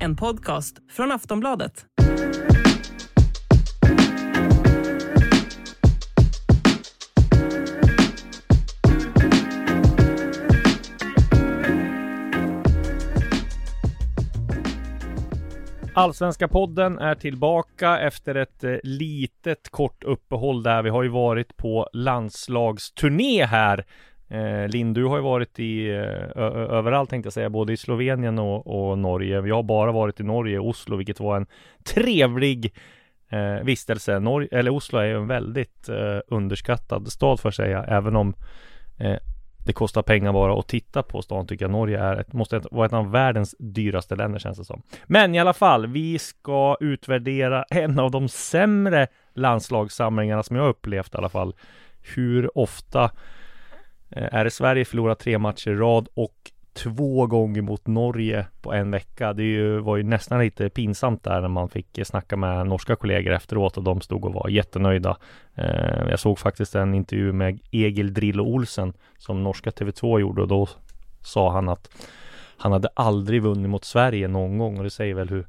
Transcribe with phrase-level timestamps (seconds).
[0.00, 1.86] En podcast från Aftonbladet.
[15.94, 20.82] Allsvenska podden är tillbaka efter ett eh, litet kort uppehåll där.
[20.82, 23.84] Vi har ju varit på landslagsturné här.
[24.28, 26.42] Eh, Linn, du har ju varit i eh,
[26.72, 29.40] överallt tänkte jag säga, både i Slovenien och, och Norge.
[29.40, 31.46] Vi har bara varit i Norge, Oslo, vilket var en
[31.84, 32.74] trevlig
[33.28, 34.18] eh, vistelse.
[34.18, 38.34] Norge, eller Oslo är ju en väldigt eh, underskattad stad för att säga, även om
[38.98, 39.16] eh,
[39.66, 42.86] det kostar pengar bara att titta på stan tycker jag Norge är ett, måste vara
[42.86, 44.82] ett av världens dyraste länder känns det som.
[45.06, 51.14] Men i alla fall, vi ska utvärdera en av de sämre landslagssamlingarna som jag upplevt
[51.14, 51.54] i alla fall.
[52.14, 53.10] Hur ofta
[54.10, 58.72] Eh, är det Sverige förlorar tre matcher i rad och två gånger mot Norge på
[58.72, 59.32] en vecka.
[59.32, 63.32] Det ju, var ju nästan lite pinsamt där när man fick snacka med norska kollegor
[63.32, 65.16] efteråt och de stod och var jättenöjda.
[65.54, 70.48] Eh, jag såg faktiskt en intervju med Egil Drillo Olsen som norska TV2 gjorde och
[70.48, 70.68] då
[71.20, 71.90] sa han att
[72.58, 75.46] han hade aldrig vunnit mot Sverige någon gång och det säger väl hur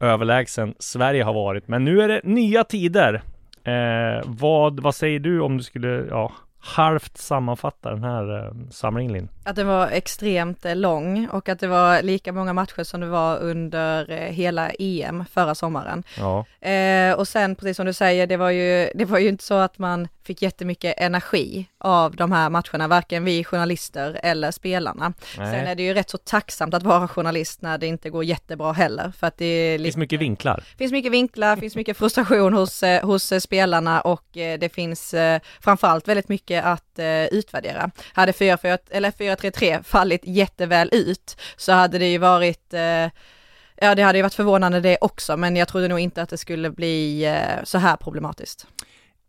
[0.00, 1.68] överlägsen Sverige har varit.
[1.68, 3.22] Men nu är det nya tider.
[3.64, 9.28] Eh, vad, vad säger du om du skulle, ja, halvt sammanfatta den här eh, samlingen?
[9.44, 13.06] Att den var extremt eh, lång och att det var lika många matcher som det
[13.06, 16.02] var under eh, hela EM förra sommaren.
[16.18, 16.68] Ja.
[16.68, 19.54] Eh, och sen precis som du säger, det var ju, det var ju inte så
[19.54, 25.12] att man fick jättemycket energi av de här matcherna, varken vi journalister eller spelarna.
[25.38, 25.52] Nej.
[25.52, 28.72] Sen är det ju rätt så tacksamt att vara journalist när det inte går jättebra
[28.72, 30.64] heller, för att det är finns mycket vinklar.
[30.78, 35.14] finns mycket vinklar, finns mycket frustration hos, hos spelarna och det finns
[35.60, 37.90] framförallt väldigt mycket att eh, utvärdera.
[38.12, 43.08] Hade 4-4 eller 4-3-3 fallit jätteväl ut så hade det ju varit eh,
[43.82, 46.38] Ja det hade ju varit förvånande det också men jag trodde nog inte att det
[46.38, 48.66] skulle bli eh, så här problematiskt.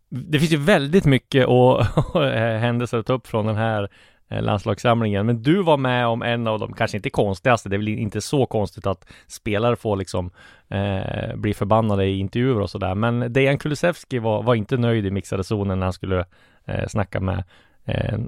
[0.10, 1.82] Det finns ju väldigt mycket och,
[2.26, 3.90] eh, händelser att ta upp från den här
[4.30, 5.26] eh, landslagssamlingen.
[5.26, 8.22] Men du var med om en av de, kanske inte konstigaste, det är väl inte
[8.22, 10.32] så konstigt att spelare får liksom
[10.70, 12.96] eh, bli förbannade i intervjuer och sådär.
[12.96, 16.26] Men Dejan Kulusevski var, var inte nöjd i mixade zonen när han skulle
[16.66, 17.44] eh, snacka med
[17.86, 18.20] eh,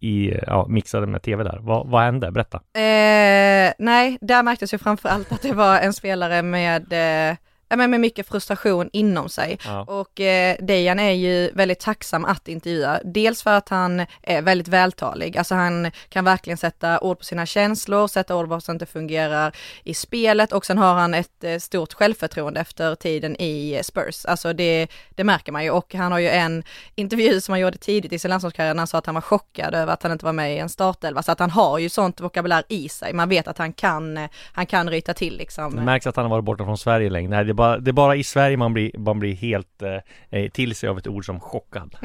[0.00, 1.58] i, ja, mixade med tv där.
[1.60, 2.30] Vad, vad hände?
[2.30, 2.56] Berätta.
[2.56, 7.36] Eh, nej, där märktes ju framför allt att det var en spelare med eh,
[7.68, 9.58] men med mycket frustration inom sig.
[9.64, 9.82] Ja.
[9.82, 13.00] Och eh, Dejan är ju väldigt tacksam att intervjua.
[13.04, 17.46] Dels för att han är väldigt vältalig, alltså han kan verkligen sätta ord på sina
[17.46, 21.44] känslor, sätta ord på vad som inte fungerar i spelet och sen har han ett
[21.44, 24.24] eh, stort självförtroende efter tiden i Spurs.
[24.24, 26.62] Alltså det, det märker man ju och han har ju en
[26.94, 29.74] intervju som han gjorde tidigt i sin landslagskarriär när han sa att han var chockad
[29.74, 31.22] över att han inte var med i en startelva.
[31.22, 33.12] Så att han har ju sånt vokabulär i sig.
[33.12, 35.76] Man vet att han kan, eh, han kan ryta till liksom.
[35.76, 38.24] Det märks att han har varit borta från Sverige länge bara, det är bara i
[38.24, 41.96] Sverige man blir, man blir helt eh, eh till sig av ett ord som chockad.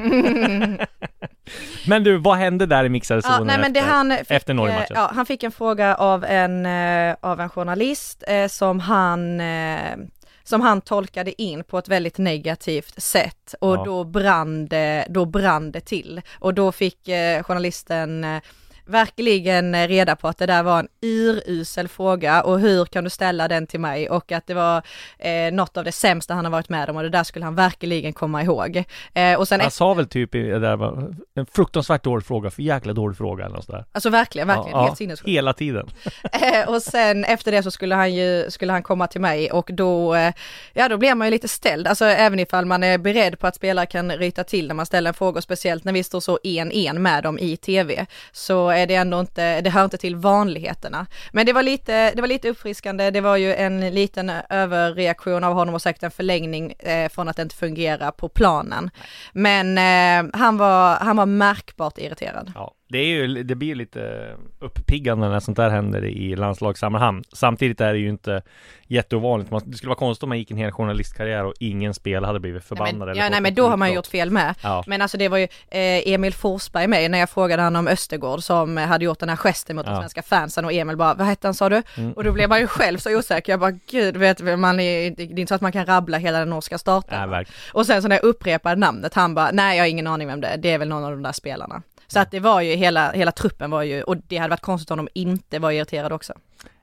[1.86, 4.96] men du, vad hände där i mixade zonen ja, efter, han fick, efter Norge-matchen?
[4.96, 9.96] Ja, han fick en fråga av en, eh, av en journalist eh, som han eh,
[10.44, 13.84] som han tolkade in på ett väldigt negativt sätt och ja.
[13.84, 16.20] då brann det, då brann det till.
[16.38, 18.42] Och då fick eh, journalisten eh,
[18.84, 23.48] verkligen reda på att det där var en urusel fråga och hur kan du ställa
[23.48, 24.82] den till mig och att det var
[25.18, 27.54] eh, något av det sämsta han har varit med om och det där skulle han
[27.54, 28.84] verkligen komma ihåg.
[29.14, 32.62] Eh, och sen han sa väl typ det där var en fruktansvärt dålig fråga, för
[32.62, 33.84] jäkla dålig fråga eller sådär.
[33.92, 35.28] Alltså verkligen, verkligen, ja, helt sinnessjukt.
[35.28, 35.88] Hela tiden.
[36.32, 39.70] eh, och sen efter det så skulle han ju, skulle han komma till mig och
[39.72, 40.32] då, eh,
[40.72, 43.54] ja då blir man ju lite ställd, alltså även ifall man är beredd på att
[43.54, 46.72] spelare kan ryta till när man ställer en fråga, speciellt när vi står så en
[46.72, 51.06] en med dem i tv, så är det ändå inte, det hör inte till vanligheterna.
[51.32, 55.54] Men det var lite, det var lite uppfriskande, det var ju en liten överreaktion av
[55.54, 58.90] honom och säkert en förlängning eh, från att det inte fungerar på planen.
[59.32, 62.52] Men eh, han, var, han var märkbart irriterad.
[62.54, 67.24] Ja, det, är ju, det blir lite uppiggande när sånt där händer i landslagssammanhang.
[67.32, 68.42] Samtidigt är det ju inte
[68.86, 69.50] jätteovanligt.
[69.64, 72.64] Det skulle vara konstigt om man gick en hel journalistkarriär och ingen spelare hade blivit
[72.64, 72.98] förbannad.
[72.98, 74.54] Nej, men, ja, nej, men då har man gjort fel med.
[74.62, 74.84] Ja.
[74.86, 78.42] Men alltså det var ju eh, Emil Forsberg med när jag frågade honom om Östergård
[78.42, 79.92] som hade gjort den här gesten mot ja.
[79.92, 81.82] de svenska fansen och Emil bara, vad hette han sa du?
[81.96, 82.12] Mm.
[82.12, 83.52] Och då blev man ju själv så osäker.
[83.52, 86.38] Jag bara, gud, vet, man är, det är inte så att man kan rabbla hela
[86.38, 87.44] den norska starten.
[87.72, 90.40] Och sen så när jag upprepade namnet, han bara, nej jag har ingen aning vem
[90.40, 91.82] det är, det är väl någon av de där spelarna.
[92.12, 94.90] Så att det var ju hela, hela truppen var ju, och det hade varit konstigt
[94.90, 96.32] om de inte var irriterade också.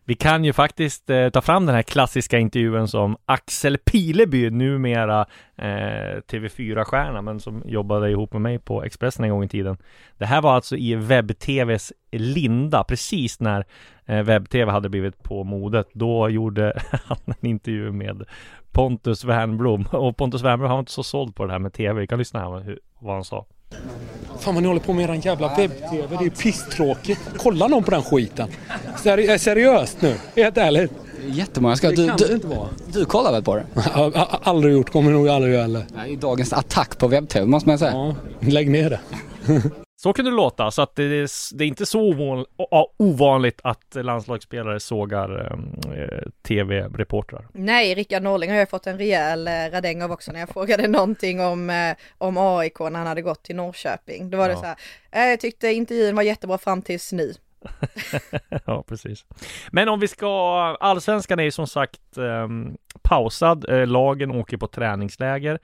[0.06, 5.26] Vi kan ju faktiskt eh, ta fram den här klassiska intervjun som Axel Pileby, numera
[5.56, 9.78] eh, TV4-stjärna, men som jobbade ihop med mig på Expressen en gång i tiden.
[10.18, 13.66] Det här var alltså i webb-tvs linda, precis när
[14.06, 15.88] eh, webb-tv hade blivit på modet.
[15.94, 18.24] Då gjorde han en intervju med
[18.72, 22.00] Pontus Wernbloom och Pontus Wernbloom han var inte så såld på det här med tv.
[22.00, 23.46] Vi kan lyssna här hur, vad han sa.
[24.40, 26.18] Fan vad ni håller på med eran jävla webb-tv.
[26.20, 27.22] Det är pisstråkigt.
[27.38, 28.50] Kolla någon på den skiten.
[29.04, 30.16] Seri seriöst nu.
[30.36, 30.92] Helt ärligt.
[31.28, 31.90] Jättemånga ska...
[31.90, 32.40] Det du, du.
[32.88, 33.66] Du kollar väl på det?
[34.44, 34.90] aldrig gjort.
[34.90, 35.86] Kommer nog aldrig göra heller.
[36.08, 37.92] Är dagens attack på webb-tv måste man säga.
[37.92, 39.00] Ja, lägg ner det.
[40.02, 42.16] Så kan det låta, så att det är, det är inte så
[42.98, 45.52] ovanligt att landslagsspelare sågar
[45.96, 47.48] eh, tv-reportrar.
[47.54, 50.88] Nej, Rickard Norling har jag fått en rejäl eh, radäng av också när jag frågade
[50.88, 54.30] någonting om, eh, om AIK när han hade gått till Norrköping.
[54.30, 54.76] Då var det så här,
[55.12, 57.34] eh, jag tyckte intervjun var jättebra fram tills nu.
[58.66, 59.26] ja, precis.
[59.72, 60.28] Men om vi ska,
[60.80, 62.48] allsvenskan är ju som sagt eh,
[63.02, 63.70] pausad.
[63.70, 65.60] Eh, lagen åker på träningsläger.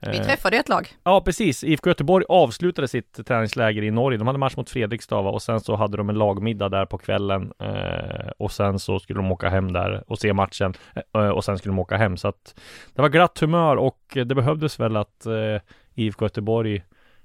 [0.00, 0.88] Vi eh, träffade ett lag.
[1.04, 1.64] Ja, precis.
[1.64, 4.18] IFK Göteborg avslutade sitt träningsläger i Norge.
[4.18, 7.52] De hade match mot Fredrikstad och sen så hade de en lagmiddag där på kvällen
[7.58, 10.74] eh, och sen så skulle de åka hem där och se matchen
[11.14, 12.16] eh, och sen skulle de åka hem.
[12.16, 12.54] Så att
[12.94, 15.26] det var glatt humör och det behövdes väl att
[15.94, 16.82] IFK Göteborg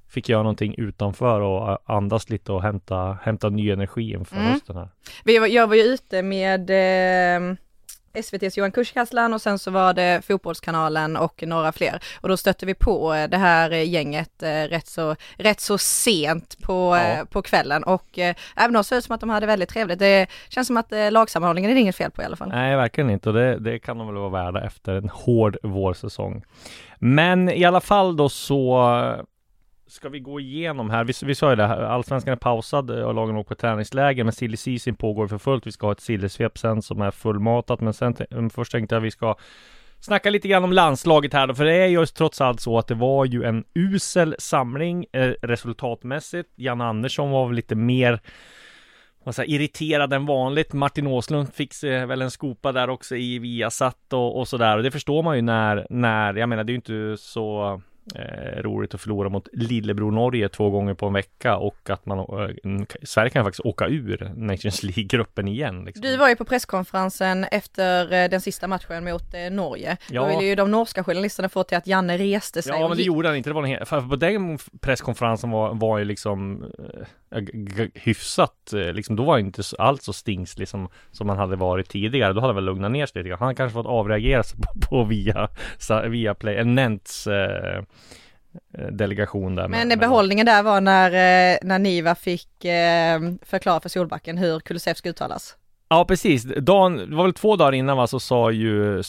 [0.09, 4.51] fick göra någonting utanför och andas lite och hämta, hämta ny energi inför mm.
[4.51, 5.47] hösten här.
[5.47, 7.55] jag var ju ute med eh
[8.15, 11.99] SVTs Johan Kurskasslan och sen så var det Fotbollskanalen och några fler.
[12.21, 16.57] Och då stötte vi på eh, det här gänget eh, rätt så, rätt så sent
[16.61, 17.03] på, ja.
[17.03, 18.19] Eh, på kvällen och
[18.55, 19.99] även de såg ut som att de hade väldigt trevligt.
[19.99, 22.49] Det känns som att lagsammanhållningen är det inget fel på i alla fall.
[22.49, 26.43] Nej, verkligen inte och det, det kan de väl vara värda efter en hård vårsäsong.
[26.99, 29.25] Men i alla fall då så
[29.95, 31.03] ska vi gå igenom här?
[31.03, 34.23] Vi, vi sa ju det, här, allsvenskan är pausad eh, och lagen åker på träningsläger,
[34.23, 35.67] men silly season pågår för fullt.
[35.67, 38.15] Vi ska ha ett sillesvep sen som är fullmatat, men sen
[38.49, 39.35] först tänkte jag vi ska
[39.99, 42.87] snacka lite grann om landslaget här då, för det är ju trots allt så att
[42.87, 46.49] det var ju en usel samling eh, resultatmässigt.
[46.55, 48.19] Jan Andersson var väl lite mer
[49.23, 50.73] vad säger, irriterad än vanligt.
[50.73, 54.77] Martin Åslund fick sig väl en skopa där också i Viasat och, och sådär.
[54.77, 57.81] Och det förstår man ju när, när, jag menar det är ju inte så
[58.15, 62.19] eh, roligt att förlora mot lillebror Norge två gånger på en vecka och att man,
[62.19, 65.85] eh, Sverige kan faktiskt åka ur Nations League-gruppen igen.
[65.85, 66.01] Liksom.
[66.01, 69.97] Du var ju på presskonferensen efter eh, den sista matchen mot eh, Norge.
[70.09, 70.21] Ja.
[70.21, 72.73] Då ville ju de norska journalisterna få till att Janne reste sig.
[72.79, 73.49] Ja, men det gjorde han inte.
[73.49, 77.07] Det var en, för på den presskonferensen var, var ju liksom eh,
[77.93, 82.33] hyfsat, eh, liksom då var inte allt så stingslig som, som man hade varit tidigare.
[82.33, 83.39] Då hade han väl lugnat ner sig lite grann.
[83.39, 85.49] Han kanske fått avreagera sig på, på via,
[86.07, 87.83] via play, en Nents eh,
[88.77, 89.67] Eh, delegation där.
[89.67, 94.59] Men med, behållningen där var när, eh, när Niva fick eh, förklara för Solbacken hur
[94.59, 95.55] Kulusevski uttalas.
[95.89, 99.03] Ja precis, dagen, det var väl två dagar innan va, så sa ju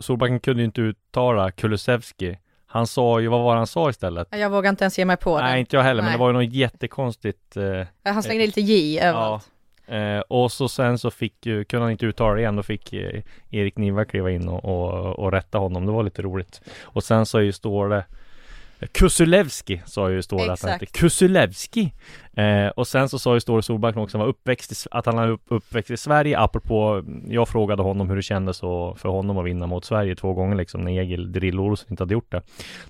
[0.00, 2.38] Solbacken kunde ju inte uttala Kulusevski
[2.72, 4.28] Han sa ju, vad var han sa istället?
[4.30, 6.10] Jag vågar inte ens ge mig på det Nej inte jag heller, Nej.
[6.10, 9.50] men det var ju något jättekonstigt eh, Han slängde lite J överallt
[9.86, 9.94] ja.
[9.96, 12.92] eh, Och så sen så fick ju, kunde han inte uttala det igen, då fick
[12.92, 17.04] eh, Erik Niva kliva in och, och, och rätta honom, det var lite roligt Och
[17.04, 18.04] sen så är ju står det
[18.86, 21.92] Kusulevski sa ju Ståhl att han hette Kusulevski.
[22.36, 25.06] Eh, Och sen så sa ju Ståhl Solbacken också att han var uppväxt i, att
[25.06, 26.38] han är uppväxt i Sverige.
[26.38, 30.56] Apropå Jag frågade honom hur det kändes för honom att vinna mot Sverige två gånger
[30.56, 32.42] liksom när Egil Drill Olsson inte hade gjort det.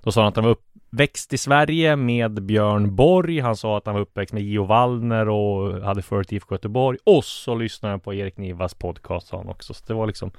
[0.03, 3.41] Då sa han att han var upp, växt i Sverige med Björn Borg.
[3.41, 6.99] Han sa att han var uppväxt med Gio Wallner och hade följt IFK Göteborg.
[7.05, 9.75] Och så lyssnade han på Erik Nivas podcast sa han också.
[9.75, 10.31] Så det var liksom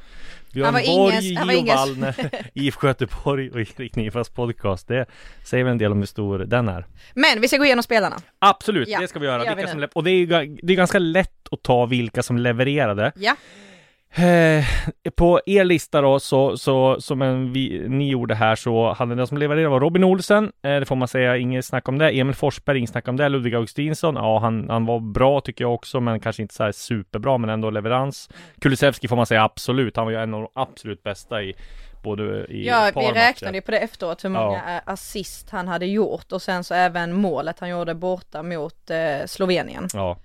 [0.53, 2.15] Björn Borg, inges, Gio Wallner,
[2.53, 4.87] IFK Göteborg och Erik Nivas podcast.
[4.87, 5.05] Det
[5.45, 6.85] säger väl en del om hur stor den är.
[7.13, 8.15] Men vi ska gå igenom spelarna.
[8.39, 9.55] Absolut, ja, det ska vi göra.
[9.55, 10.25] Vilka som, och det är,
[10.65, 13.11] det är ganska lätt att ta vilka som levererade.
[13.15, 13.35] Ja.
[14.15, 14.65] Eh,
[15.15, 19.27] på er lista då, så, så som en, vi, ni gjorde här, så hade den
[19.27, 20.51] som levererade var Robin Olsen.
[20.63, 22.09] Eh, det får man säga, inget snack om det.
[22.19, 23.29] Emil Forsberg, inget snack om det.
[23.29, 26.71] Ludvig Augustinsson, ja, han, han var bra tycker jag också, men kanske inte så här
[26.71, 28.29] superbra, men ändå leverans.
[28.61, 29.95] Kulusevski får man säga absolut.
[29.97, 31.53] Han var ju en av de absolut bästa i
[32.03, 34.75] både i Ja, vi räknade ju på det efteråt hur många Ja.
[34.75, 39.25] eh, assist han hade gjort och sen så även målet han gjorde borta mot eh,
[39.25, 39.87] Slovenien.
[39.93, 40.17] Ja,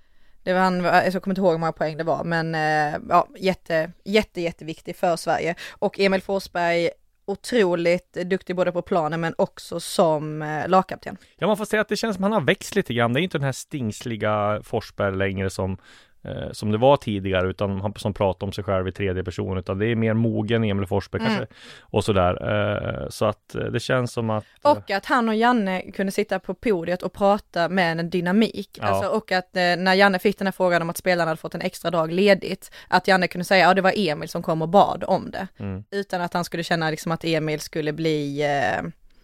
[0.43, 3.27] det var han, jag kommer inte ihåg hur många poäng det var, men eh, ja,
[3.37, 5.55] jätte, jätte, jätteviktig för Sverige.
[5.71, 6.89] Och Emil Forsberg,
[7.25, 11.17] otroligt duktig både på planen men också som eh, lagkapten.
[11.37, 13.13] Ja, man får säga att det känns som han har växt lite grann.
[13.13, 15.77] Det är inte den här stingsliga Forsberg längre som
[16.23, 19.57] eh, som det var tidigare, utan han som pratar om sig själv i tredje person,
[19.57, 21.35] utan det är mer mogen Emil Forsberg Mm.
[21.35, 22.33] kanske och sådär.
[22.51, 26.39] Eh, så att eh, det känns som att Och att han och Janne kunde sitta
[26.39, 28.77] på podiet och prata med en dynamik.
[28.81, 28.87] Ja.
[28.87, 31.55] Alltså, och att eh, när Janne fick den här frågan om att spelarna hade fått
[31.55, 34.69] en extra dag ledigt, att Janne kunde säga, ja det var Emil som kom och
[34.69, 35.47] bad om det.
[35.57, 35.83] Mm.
[35.91, 38.41] Utan att han skulle känna liksom att Emil skulle bli,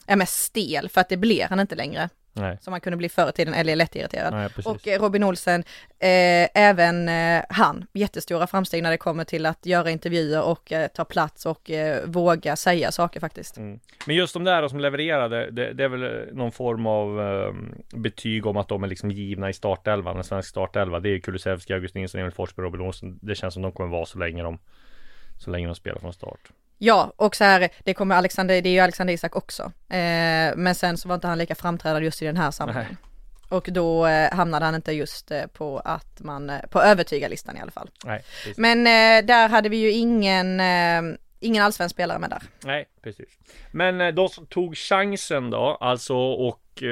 [0.08, 2.10] ja men stel, för att det blir han inte längre.
[2.36, 4.34] Nej, Som han kunde bli förr i tiden, eller lättirriterad.
[4.34, 4.50] nej.
[4.66, 5.64] Och eh, Robin Olsen,
[6.00, 10.88] eh, även eh, han, jättestora framsteg när det kommer till att göra intervjuer och eh,
[10.88, 13.58] ta plats och eh, våga säga saker faktiskt.
[13.58, 13.80] Mm.
[14.06, 17.54] Men just de där som levererade, det, det är väl eh, någon form av eh,
[18.00, 21.00] betyg om att de är liksom givna i startelvan, en svensk startelva.
[21.00, 23.20] Det är Kulusevski, Augustinsson, Emil Forsberg, Robin Olsen.
[23.22, 24.60] Det känns som de kommer vara så länge de
[25.38, 26.40] så länge de spelar från start.
[26.78, 29.64] Ja, och så här, det kommer Alexander, det är ju Alexander Isak också.
[29.90, 32.98] Eh, men sen så var inte han lika framträdande just i den här sammanhangen.
[33.50, 37.60] Och då eh, hamnade han inte just eh, på att man, eh, på övertygarlistan i
[37.60, 37.90] alla fall.
[38.06, 38.58] Nej, precis.
[38.58, 42.42] Men eh, där hade vi ju ingen, eh, ingen allsvensk spelare med där.
[42.64, 43.30] Nej, precis.
[43.72, 46.84] Men de som tog chansen då, alltså och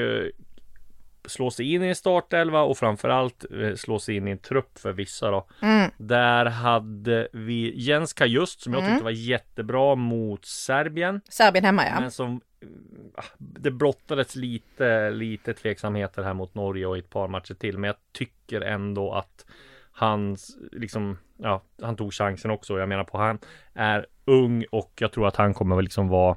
[1.28, 4.78] slå sig in i en startelva och framförallt eh, slå sig in i en trupp
[4.80, 5.48] för vissa då.
[5.62, 5.92] Mm.
[5.98, 8.92] Där hade vi Jens Kajust som jag Mm.
[8.94, 11.22] tyckte var jättebra mot Serbien.
[11.30, 12.00] Serbien hemma ja.
[12.00, 17.54] Men som eh, det brottades lite, lite tveksamheter här mot Norge och ett par matcher
[17.54, 17.78] till.
[17.78, 19.46] Men jag tycker ändå att
[19.92, 20.38] han
[20.72, 22.80] liksom, ja, han tog chansen också.
[22.80, 23.40] Jag menar på han
[23.74, 26.36] är ung och jag tror att han kommer liksom vara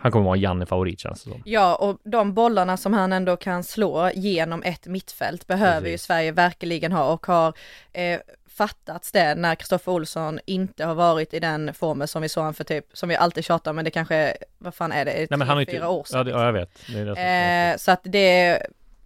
[0.00, 1.42] han kommer vara Janne-favorit känns det som.
[1.44, 6.06] Ja, och de bollarna som han ändå kan slå genom ett mittfält behöver ju Precis.
[6.06, 7.52] Sverige verkligen ha och har
[7.92, 12.44] eh, fattats det när Kristoffer Olsson inte har varit i den formen som vi såg
[12.44, 15.38] han för typ, som vi alltid tjatar men det kanske, vad fan är det, Nej
[15.38, 16.18] men han har fyra år sedan.
[16.18, 16.70] ja, det, ja jag vet.
[16.86, 18.62] Det det Eh, så att det,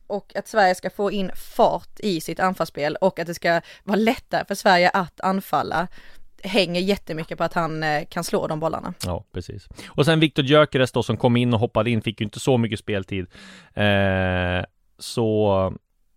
[0.07, 3.99] och att Sverige ska få in fart i sitt anfallsspel och att det ska vara
[3.99, 5.89] lättare för Sverige att anfalla
[6.43, 8.95] hänger jättemycket på att han eh, kan slå de bollarna.
[9.07, 9.69] Ja, precis.
[9.89, 12.59] Och sen Viktor Gyökeres då som kom in och hoppade in, fick ju inte så
[12.59, 13.27] mycket speltid.
[13.75, 14.65] Eh,
[14.99, 15.73] så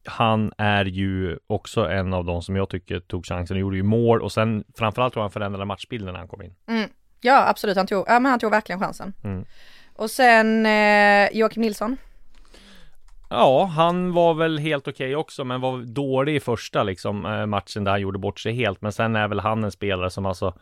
[0.06, 3.84] han är ju också en av de som jag tycker tog chansen och gjorde ju
[3.84, 6.56] mål och sen framförallt tror jag han förändrade matchbilden när han kom in.
[6.68, 6.90] Mm.
[7.22, 9.14] Ja, absolut, han tog, ja, men han tog verkligen chansen.
[9.24, 9.46] Mm.
[9.94, 11.98] Och sen eh, Joakim Nilsson.
[13.36, 17.84] Ja, han var väl helt okej också, men var dålig i första liksom eh, matchen
[17.84, 18.82] där han gjorde bort sig helt.
[18.82, 20.54] Men sen är väl han en spelare som alltså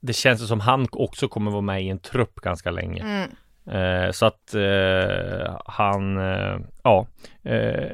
[0.00, 3.02] Det känns som han också kommer vara med i en trupp ganska länge.
[3.02, 3.30] Mm.
[3.66, 7.06] Eh, så att eh, han, eh, ja,
[7.42, 7.90] eh,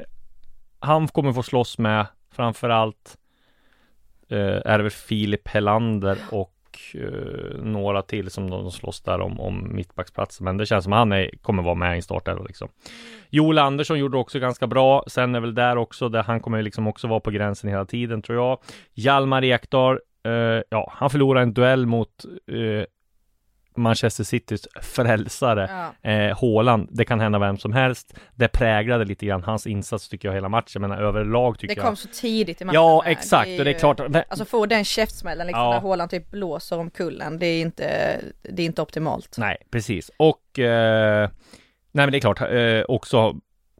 [0.79, 3.17] han kommer få slåss med framförallt
[4.29, 6.53] eh, är det väl Filip Helander och
[6.95, 10.45] eh, några till som de slåss där om, om mittbacksplatsen.
[10.45, 12.67] Men det känns som han är, kommer vara med i en liksom.
[13.29, 15.03] Joel Andersson gjorde också ganska bra.
[15.07, 18.21] Sen är väl där också, där han kommer liksom också vara på gränsen hela tiden
[18.21, 18.59] tror jag.
[18.93, 22.85] Hjalmar Ekdal, eh, ja, han förlorade en duell mot eh,
[23.77, 26.09] Manchester Citys frälsare Ja.
[26.11, 26.89] eh, Haaland.
[26.91, 28.13] Det kan hända vem som helst.
[28.35, 31.85] Det präglade lite grann hans insats tycker jag hela matchen, men överlag tycker Det jag
[31.87, 32.75] kom så tidigt i matchen.
[32.75, 33.49] Ja, exakt.
[33.59, 33.99] och det är ju- klart.
[34.09, 35.71] Men, Alltså få den käftsmällen liksom Ja.
[35.71, 39.35] när Haaland typ blåser om kullen, det är inte, det är inte optimalt.
[39.37, 40.11] nej, precis.
[40.17, 41.29] Och eh,
[41.91, 42.41] nej, men det är klart.
[42.41, 43.35] Eh, också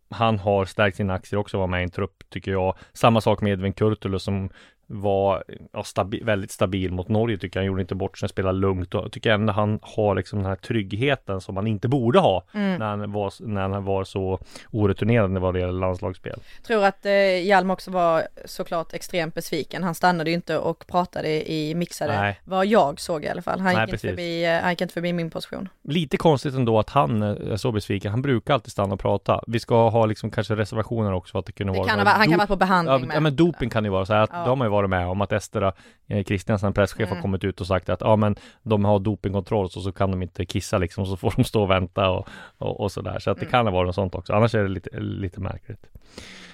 [0.09, 2.75] han har stärkt sina aktier också, var med i en trupp tycker jag.
[2.93, 4.50] Samma sak med Edvin Kurtulus som
[4.87, 7.61] var ja, stabi väldigt stabil mot Norge tycker jag.
[7.63, 10.45] Han gjorde inte bort sig, spelade lugnt och jag tycker ändå han har liksom den
[10.47, 12.79] här tryggheten som man inte borde ha Mm.
[12.79, 14.39] när, han var, när han var så
[14.71, 16.39] oreturnerad vad det gäller landslagsspel.
[16.67, 17.11] Tror att eh,
[17.47, 19.83] Hjalm också var såklart extremt besviken.
[19.83, 22.39] Han stannade ju inte och pratade i mixade, Nej.
[22.43, 23.59] vad jag såg i alla fall.
[23.59, 25.69] Han Nej, gick, inte förbi, eh, han gick inte förbi min position.
[25.83, 28.11] Lite konstigt ändå att han är så besviken.
[28.11, 29.41] Han brukar alltid stanna och prata.
[29.47, 32.21] Vi ska ha liksom kanske reservationer också att det kunde Det vara kan ha, han
[32.23, 33.15] kan ha varit på behandling Ja, med.
[33.15, 34.45] ja men doping kan ju vara så här att Ja.
[34.45, 35.72] de har ju varit med om att Ester
[36.08, 37.15] eh, Kristiansen, presschef, Mm.
[37.15, 40.22] har kommit ut och sagt att ja men de har dopingkontroll så, så kan de
[40.22, 42.27] inte kissa liksom så får de stå och vänta och,
[42.58, 43.20] och, och sådär.
[43.20, 43.51] Så att det Mm.
[43.51, 44.34] kan ha varit något sånt också.
[44.34, 45.88] Annars är det lite, lite märkligt.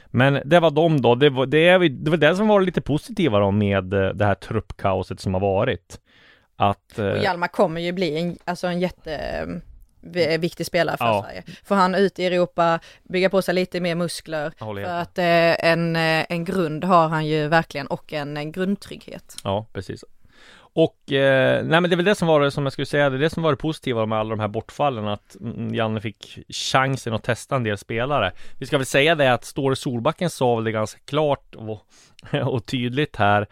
[0.07, 1.15] Men det var de då.
[1.15, 4.25] Det var det, är, det var det som var lite positiva då med eh, det
[4.25, 5.99] här truppkaoset som har varit.
[6.55, 6.97] Att...
[6.99, 9.47] Och eh, Hjalmar kommer ju bli en, alltså en jätte eh,
[10.39, 11.23] viktig spelare för Ja.
[11.23, 11.43] Sverige.
[11.63, 14.51] Får han ut i Europa, bygga på sig lite mer muskler.
[14.59, 19.35] För att eh, en, eh, en grund har han ju verkligen och en, en grundtrygghet.
[19.43, 20.03] Ja, precis.
[20.73, 23.09] Och, eh, nej men det är väl det som var det som jag skulle säga,
[23.09, 26.01] det är det som var det positiva med alla de här bortfallen, att mm, Janne
[26.01, 28.31] fick chansen att testa en del spelare.
[28.57, 31.81] Vi ska väl säga det att Ståle Solbacken sa väl det ganska klart och,
[32.43, 33.47] och tydligt här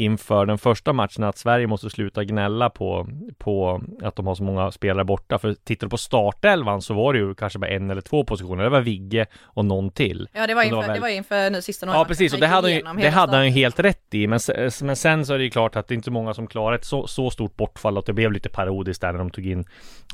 [0.00, 4.42] inför den första matchen att Sverige måste sluta gnälla på, på att de har så
[4.42, 5.38] många spelare borta.
[5.38, 8.64] För tittar du på startelvan så var det ju kanske bara en eller två positioner.
[8.64, 10.28] Det var Vigge och någon till.
[10.32, 10.94] Ja, det var inför, det var, väl...
[10.94, 13.52] det var inför nu sista Ja, precis, och det hade, ju, det hade han ju
[13.52, 14.26] helt rätt i.
[14.26, 14.40] Men,
[14.82, 16.84] men sen så är det ju klart att det är inte många som klarar ett
[16.84, 19.64] så, så stort bortfall att det blev lite parodiskt där när de tog in,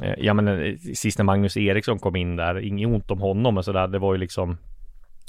[0.03, 3.55] eh, ja men eh, sist när Magnus Eriksson kom in där, inget ont om honom
[3.55, 4.59] men sådär, det var ju liksom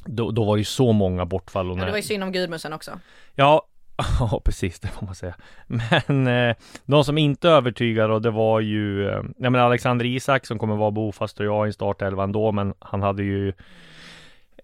[0.06, 1.78] då, då var det ju så många bortfall och.
[1.78, 3.00] Ja, det var ju synd om Gudmundsen också
[3.36, 3.68] Ja,
[4.20, 5.36] Ja, precis, det får man säga.
[5.68, 10.46] Men eh, de som inte övertygade och det var ju, eh, jag menar Alexander Isak
[10.46, 13.54] som kommer vara bofast och jag i startelvan då, men han hade ju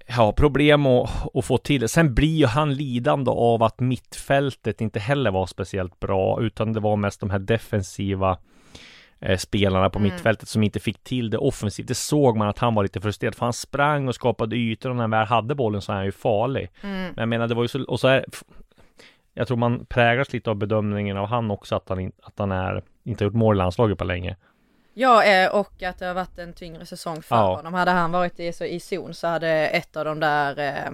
[0.08, 1.90] Ja, problem att, att få till.
[1.90, 6.80] Sen blir ju han lidande av att mittfältet inte heller var speciellt bra, utan det
[6.80, 8.38] var mest de här defensiva
[9.20, 10.12] eh, spelarna på mm.
[10.12, 11.88] mittfältet som inte fick till det offensivt.
[11.88, 14.96] Det såg man att han var lite frustrerad, för han sprang och skapade ytor och
[14.96, 16.70] när han väl hade bollen så är han ju farlig.
[16.82, 17.02] Mm.
[17.02, 18.26] Men jag menar, det var ju så, och så är,
[19.34, 22.52] jag tror man präglas lite av bedömningen av han också att han, in, att han
[22.52, 24.36] är, inte har gjort mål i landslaget på länge.
[24.94, 27.56] Ja, eh, och att det har varit en tyngre säsong för ja.
[27.56, 27.74] honom.
[27.74, 30.92] Hade han varit i, så, i zon så hade ett av de där eh,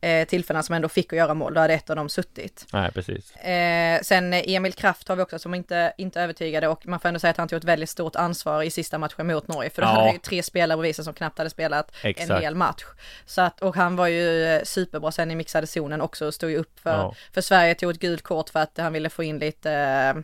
[0.00, 2.66] eh, tillfällena som ändå fick att göra mål, då hade ett av dem suttit.
[2.72, 3.36] Nej, precis.
[3.36, 7.20] Eh, sen Emil Kraft har vi också som inte, inte övertygade och man får ändå
[7.20, 9.88] säga att han tog ett väldigt stort ansvar i sista matchen mot Norge, för då
[9.88, 9.92] ja.
[9.92, 12.30] hade ju tre spelare bredvid som knappt hade spelat Exakt.
[12.30, 12.84] en hel match.
[13.26, 16.50] Så att, och han var ju eh, superbra sen i mixade zonen också och stod
[16.50, 17.14] ju upp för, ja.
[17.32, 20.22] för Sverige, tog ett gult kort för att han ville få in lite eh,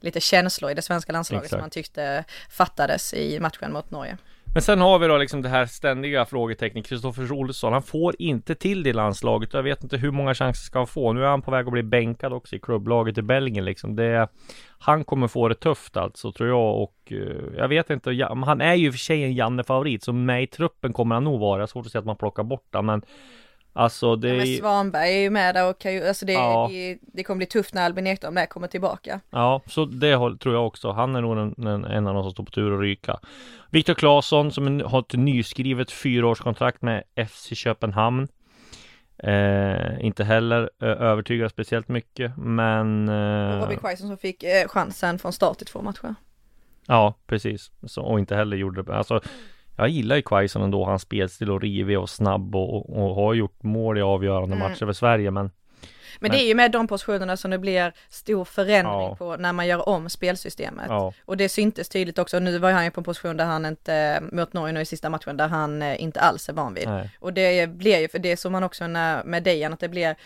[0.00, 1.50] lite känslor i det svenska landslaget Exakt.
[1.50, 4.18] som han tyckte fattades i matchen mot Norge.
[4.56, 7.72] Men sen har vi då liksom det här ständiga frågetecknet Kristoffer Olsson.
[7.72, 9.52] Han får inte till det i landslaget.
[9.52, 11.12] Jag vet inte hur många chanser ska han få.
[11.12, 13.96] Nu är han på väg att bli bänkad också i klubblaget i Belgien liksom.
[13.96, 14.28] Det,
[14.78, 18.28] Han kommer få det tufft alltså tror jag och eh, Jag vet inte.
[18.46, 21.66] Han är ju för sig en Janne-favorit Så med i truppen kommer han nog vara.
[21.66, 23.02] Svårt att säga att man plockar bort honom men
[23.76, 24.28] Alltså det...
[24.28, 26.68] Ja, men Svanberg är ju med där och kan ju, alltså det, ja.
[26.72, 29.20] det, det kommer bli tufft när Albin Ekdal med kommer tillbaka.
[29.30, 30.92] Ja, så det tror jag också.
[30.92, 33.18] Han är nog en, en, en av de som står på tur att ryka.
[33.70, 38.28] Viktor Claesson som har ett nyskrivet fyraårskontrakt med FC Köpenhamn.
[39.18, 43.08] Eh, inte heller eh, övertygad speciellt mycket, men...
[43.08, 43.60] Eh...
[43.60, 46.14] Robin Quaison som fick eh, chansen från start i två matcher.
[46.86, 47.70] Ja, precis.
[47.86, 48.96] Så, och inte heller gjorde det.
[48.96, 49.20] Alltså,
[49.76, 53.62] jag gillar ju Quaison ändå, hans spelstil och rivig och snabb och, och, har gjort
[53.62, 54.68] mål i avgörande mm.
[54.68, 55.50] matcher för Sverige men
[56.20, 59.16] men, det är ju med de positionerna som det blir stor förändring ja.
[59.16, 60.86] på när man gör om spelsystemet.
[60.88, 61.12] Ja.
[61.24, 64.22] Och det syntes tydligt också, nu var han ju på en position där han inte,
[64.32, 66.88] mot Norge nu i sista matchen, där han eh, inte alls är van vid.
[66.88, 67.10] Nej.
[67.20, 70.16] Och det blir ju, för det som man också när, med Dejan, att det blir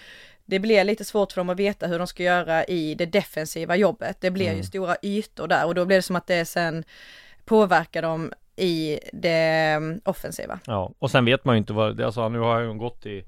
[0.45, 3.77] det blir lite svårt för dem att veta hur de ska göra i det defensiva
[3.77, 4.17] jobbet.
[4.21, 4.57] Det blir mm.
[4.57, 6.85] ju stora ytor där och då blir det som att det sen
[7.45, 10.59] påverkar dem i det mm, offensiva.
[10.66, 13.25] Ja, och sen vet man ju inte vad, alltså nu har han gått i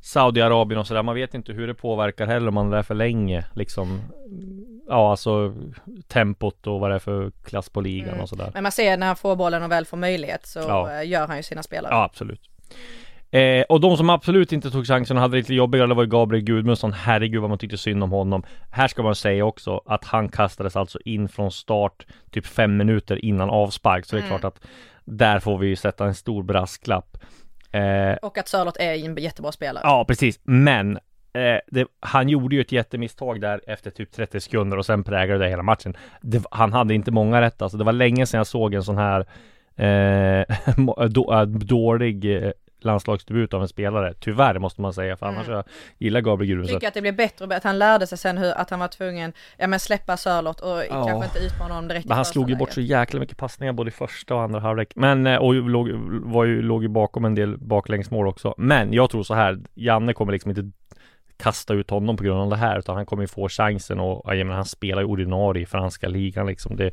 [0.00, 2.94] Saudiarabien och sådär, man vet inte hur det påverkar heller om man är där för
[2.94, 4.02] länge liksom
[4.88, 5.54] Ja alltså
[6.08, 8.20] tempot och vad det är för klass på ligan mm.
[8.20, 11.02] och sådär Men man ser när han får bollen och väl får möjlighet så ja.
[11.02, 12.40] gör han ju sina spelare Ja absolut
[13.30, 16.02] Eh, och de som absolut inte tog chansen och hade det lite jobbigare, det var
[16.02, 16.92] ju Gabriel Gudmundsson.
[16.92, 18.42] Herregud vad man tyckte synd om honom.
[18.70, 23.24] Här ska man säga också att han kastades alltså in från start typ fem minuter
[23.24, 24.06] innan avspark.
[24.06, 24.38] Så det är mm.
[24.38, 24.64] klart att
[25.04, 27.16] där får vi ju sätta en stor brasklapp.
[27.72, 29.82] Eh, och att Sörlott är en jättebra spelare.
[29.84, 30.40] Ja, precis.
[30.42, 30.96] Men
[31.32, 35.44] eh, det, han gjorde ju ett jättemisstag där efter typ 30 sekunder och sen präglade
[35.44, 35.96] det hela matchen.
[36.20, 37.78] Det, han hade inte många rätt alltså.
[37.78, 39.20] Det var länge sedan jag såg en sån här
[39.76, 40.44] eh,
[41.08, 42.52] då, äh, dålig eh,
[42.84, 44.14] landslagsdebut av en spelare.
[44.20, 45.56] Tyvärr måste man säga, för annars mm.
[45.56, 45.64] jag
[45.98, 46.76] gillar Gabriel Gudmundsson.
[46.76, 49.32] Tycker att det blev bättre, att han lärde sig sen hur, att han var tvungen,
[49.56, 51.06] ja men släppa Sörlott och ja.
[51.06, 53.88] kanske inte utmana honom direkt Men han slog ju bort så jäkla mycket passningar både
[53.88, 54.92] i första och andra halvlek.
[54.94, 55.90] Men, eh, och låg,
[56.22, 58.54] var ju, låg ju bakom en del baklängsmål också.
[58.58, 60.70] Men jag tror så här, Janne kommer liksom inte
[61.38, 64.36] kasta ut honom på grund av det här utan han kommer ju få chansen och
[64.36, 66.76] jag menar, han spelar ju ordinarie i franska ligan liksom.
[66.76, 66.90] Det,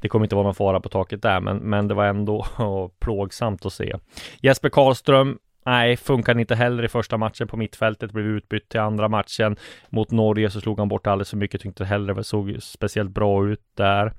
[0.00, 2.46] det kommer inte vara någon fara på taket där men, men det var ändå
[3.00, 3.94] plågsamt att se.
[4.40, 9.08] Jesper Karlström Nej, funkar inte heller i första matchen på mittfältet, blev utbytt till andra
[9.08, 9.56] matchen.
[9.88, 13.46] Mot Norge så slog han bort alldeles för mycket, tyckte heller det såg speciellt bra
[13.46, 14.12] ut där.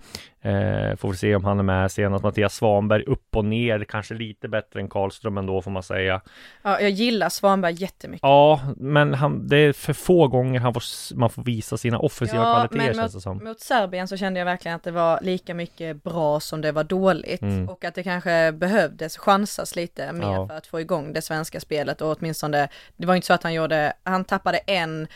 [0.46, 2.24] Eh, får vi se om han är med senast.
[2.24, 6.22] Mattias Svanberg upp och ner, kanske lite bättre än Karlström ändå får man säga.
[6.62, 8.24] Ja, jag gillar Svanberg jättemycket.
[8.24, 12.44] Ja, men han, det är för få gånger han får, man får visa sina offensiva
[12.44, 13.44] ja, kvaliteter men känns det som.
[13.44, 16.84] mot Serbien så kände jag verkligen att det var lika mycket bra som det var
[16.84, 17.70] dåligt mm.
[17.70, 20.48] och att det kanske behövdes chansas lite mer ja.
[20.48, 22.68] för att få igång det svenska spelet och åtminstone,
[22.98, 25.08] det var inte så att han gjorde, han tappade en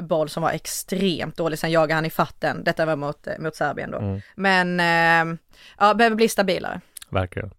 [0.00, 1.58] boll som var extremt dålig.
[1.58, 2.64] Sen jagade han i fatten.
[2.64, 3.98] Detta var mot, mot Serbien då.
[3.98, 4.20] Mm.
[4.34, 5.38] Men eh,
[5.78, 6.80] ja, behöver bli stabilare.
[7.08, 7.50] Verkligen.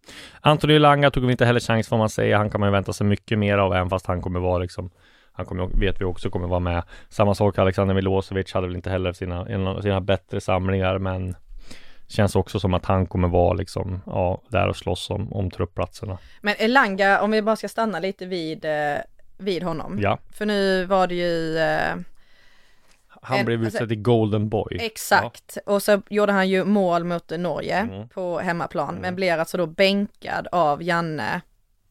[0.41, 2.37] Anthony Langa tog vi inte heller chans får man säga.
[2.37, 4.89] Han kan man ju vänta sig mycket mer av, även fast han kommer vara liksom
[5.35, 6.83] han kommer, vet vi också kommer vara med.
[7.09, 11.35] Samma sak Alexander Milosevic hade väl inte heller sina, sina bättre samlingar, men
[12.07, 16.17] känns också som att han kommer vara liksom, ja, där och slåss om, om truppplatserna.
[16.41, 18.95] Men Elanga, om vi bara ska stanna lite vid, eh,
[19.37, 19.99] vid honom.
[20.01, 20.17] Ja.
[20.31, 21.95] För nu var det ju eh,
[23.25, 24.77] Han En- blev alltså- utsedd till Golden Boy.
[24.81, 28.07] Exakt, och så gjorde han ju mål mot Norge Mm.
[28.09, 31.41] på hemmaplan, men blir alltså då bänkad av Janne.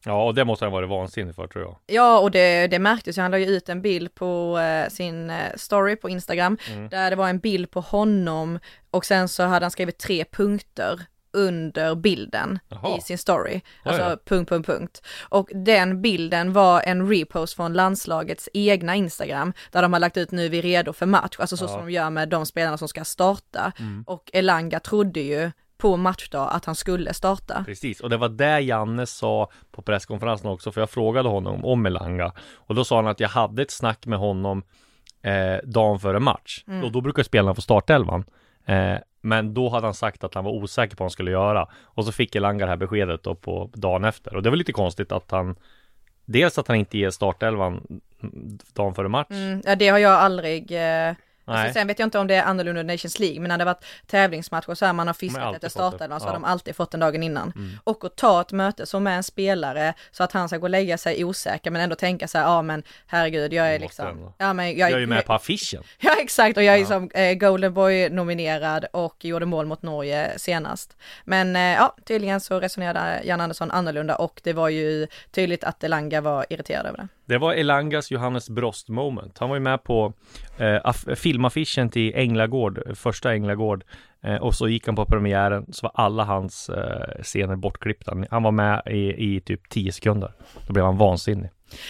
[0.05, 1.75] Ja, och det måste han varit vansinnig för tror jag.
[1.85, 5.29] Ja, och det, det märktes ju, han la ju ut en bild på eh, sin
[5.29, 6.89] eh, story på Instagram, Mm.
[6.89, 8.59] där det var en bild på honom
[8.91, 11.01] och sen så hade han skrivit tre punkter
[11.35, 12.97] under bilden Jaha.
[12.97, 13.61] i sin story.
[13.83, 14.17] Alltså Ja, ja.
[14.25, 15.01] punkt, punkt, punkt.
[15.29, 20.31] Och den bilden var en repost från landslagets egna Instagram, där de har lagt ut
[20.31, 21.69] nu är vi redo för match, alltså så Ja.
[21.69, 21.79] Mm.
[21.79, 23.71] som de gör med de spelarna som ska starta.
[24.05, 25.51] Och Elanga trodde ju
[25.83, 27.63] på matchdag att han skulle starta.
[27.65, 31.85] Precis, och det var det Janne sa på presskonferensen också, för jag frågade honom om
[31.85, 34.63] Elanga och då sa han att jag hade ett snack med honom
[35.21, 36.83] eh, dagen före match Mm.
[36.83, 38.23] och då brukar spelarna få startelvan.
[38.65, 41.67] Eh, men då hade han sagt att han var osäker på vad han skulle göra
[41.83, 44.73] och så fick Elanga det här beskedet då på dagen efter och det var lite
[44.73, 45.55] konstigt att han
[46.25, 47.73] Dels att han inte ger startelvan
[48.23, 49.31] mm, dagen före match.
[49.31, 51.13] Mm, ja, det har jag aldrig eh.
[51.45, 53.85] Alltså, sen vet jag inte om det är annorlunda Nations League, men när det varit
[54.07, 56.29] tävlingsmatcher så här man har fiskat efter startelvan så Ja.
[56.29, 57.51] har de alltid fått den dagen innan.
[57.55, 57.77] Mm.
[57.83, 60.69] Och att ta ett möte som med en spelare så att han ska gå och
[60.69, 64.33] lägga sig osäker men ändå tänka så här, ja men herregud jag är liksom, ändå.
[64.37, 65.83] ja men jag, Jag är ju med på affischen.
[65.99, 66.85] Ja exakt och jag är Ja.
[66.85, 70.97] som eh, Golden Boy nominerad och gjorde mål mot Norge senast.
[71.25, 75.83] Men eh, ja, tydligen så resonerade Jan Andersson annorlunda och det var ju tydligt att
[75.83, 77.07] Elanga var irriterad över det.
[77.25, 79.37] Det var Elangas Johannes Brost moment.
[79.37, 80.13] Han var ju med på
[80.57, 83.83] eh, filmaffischen till Änglagård, första Änglagård.
[84.23, 88.17] Eh, och så gick han på premiären, så var alla hans eh, scener bortklippta.
[88.31, 90.31] Han var med i, i typ 10 sekunder.
[90.67, 91.49] Då blev han vansinnig.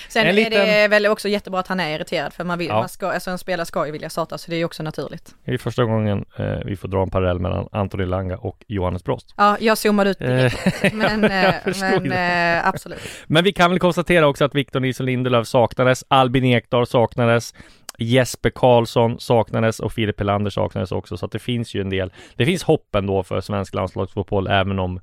[0.09, 2.67] Sen En är liten- det väl också jättebra att han är irriterad för man vill,
[2.67, 2.73] Ja.
[2.79, 5.35] man ska, alltså en spelare ska ju vilja starta så det är ju också naturligt.
[5.45, 9.03] Det är första gången eh, vi får dra en parallell mellan Antoni Langa och Johannes
[9.03, 9.33] Brost.
[9.37, 12.15] Ja, jag zoomade ut Eh, direkt, men, eh, men det.
[12.61, 12.99] eh, absolut.
[13.27, 17.53] Men vi kan väl konstatera också att Victor Nilsson Lindelöf saknades, Albin Ekdal saknades,
[17.97, 22.13] Jesper Karlsson saknades och Filip Helander saknades också, så att det finns ju en del.
[22.35, 24.99] Det finns hopp ändå för svensk landslagsfotboll, även om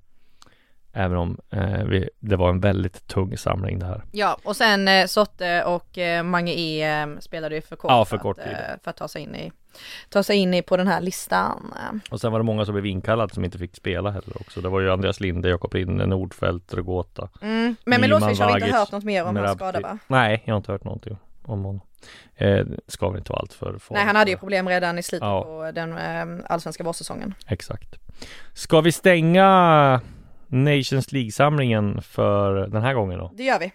[0.92, 4.03] Även om eh, vi, det var en väldigt tung samling det här.
[4.12, 8.05] Ja, och sen eh, Sotte och eh, Mange E eh, spelade ju för kort, Ja,
[8.05, 8.46] för att, kort tid.
[8.53, 9.53] eh, för att ta sig in i
[10.09, 11.74] ta sig in i på den här listan.
[12.11, 14.61] Och sen var det många som blev inkallade som inte fick spela heller också.
[14.61, 17.29] Det var ju Andreas Linde, Jakob Rinde, Nordfeldt, Regota.
[17.42, 17.76] Mm.
[17.85, 19.98] Men Milosevic har vi inte hört något mer om hans skada va?
[20.07, 21.81] Nej, jag har inte hört någonting om honom.
[22.37, 23.90] Eh, ska väl inte vara allt för farligt.
[23.90, 25.42] Nej, han hade ju problem redan i slutet Ja.
[25.42, 27.35] på den eh, allsvenska vårsäsongen.
[27.46, 27.94] Exakt.
[28.55, 30.00] Ska vi stänga
[30.50, 33.30] Nations League-samlingen för den här gången då?
[33.36, 33.72] Det gör vi.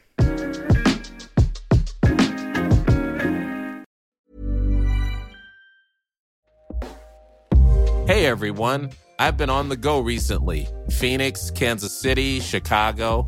[8.07, 10.67] Hey everyone, I've been on the go recently
[10.99, 13.25] Phoenix, Kansas City, Chicago.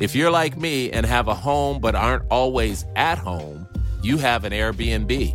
[0.00, 3.66] If you're like me and have a home but aren't always at home,
[4.02, 5.34] you have an Airbnb.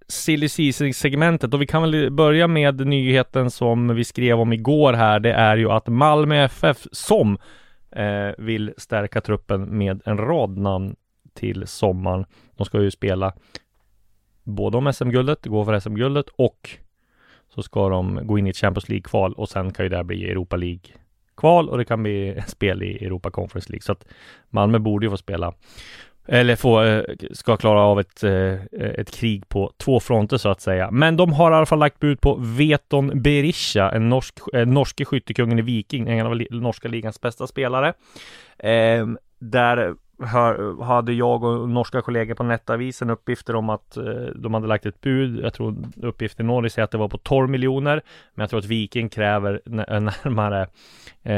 [0.11, 5.19] silly season-segmentet och vi kan väl börja med nyheten som vi skrev om igår här.
[5.19, 7.37] Det är ju att Malmö FF som
[7.91, 10.95] eh, vill stärka truppen med en rad namn
[11.33, 12.25] till sommaren.
[12.57, 13.33] De ska ju spela
[14.43, 16.69] både om SM-guldet, gå för SM-guldet och
[17.55, 20.29] så ska de gå in i ett Champions League-kval och sen kan ju det bli
[20.29, 23.83] Europa League-kval och det kan bli spel i Europa Conference League.
[23.83, 24.05] Så att
[24.49, 25.53] Malmö borde ju få spela
[26.27, 30.49] eller få, eh, ska klara av ett, eh, eh, ett krig på två fronter så
[30.49, 30.91] att säga.
[30.91, 35.59] Men de har i alla fall lagt bud på Veton Berisha, en norsk, norske skyttekungen
[35.59, 37.93] i Viking, en av norska ligans bästa spelare.
[38.57, 39.07] Eh,
[39.39, 44.03] där hör, hade jag och norska kollegor på Netavisen uppgifter om att eh,
[44.35, 45.39] de hade lagt ett bud.
[45.43, 48.01] Jag tror uppgiften i Norge säger att det var på 12 miljoner.
[48.33, 50.67] Men jag tror att Viking kräver nä- närmare
[51.23, 51.35] eh,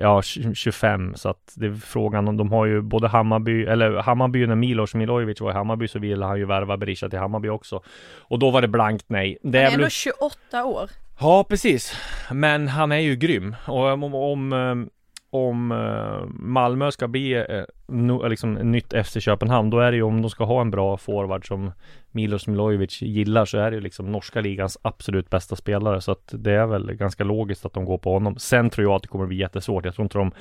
[0.00, 1.14] ja, 20 25.
[1.14, 4.94] Så att det är frågan om de har ju både Hammarby, eller Hammarby när Milos
[4.94, 7.82] Milojevic var i Hammarby så ville han ju värva Berisha till Hammarby också.
[8.18, 9.38] Och då var det blankt nej.
[9.42, 10.90] Det Han är är väl ändå 28 år.
[11.20, 11.94] Ja, precis.
[12.32, 13.56] Men han är ju grym.
[13.66, 14.74] Och om, om, eh,
[15.30, 20.22] om eh, Malmö ska bli eh, liksom nytt FC Köpenhamn, då är det ju om
[20.22, 21.72] de ska ha en bra forward som
[22.10, 26.00] Milos Milojevic gillar så är det ju liksom norska ligans absolut bästa spelare.
[26.00, 28.38] Så att det är väl ganska logiskt att de går på honom.
[28.38, 29.84] Sen tror jag att det kommer bli jättesvårt.
[29.84, 30.32] Jag tror inte de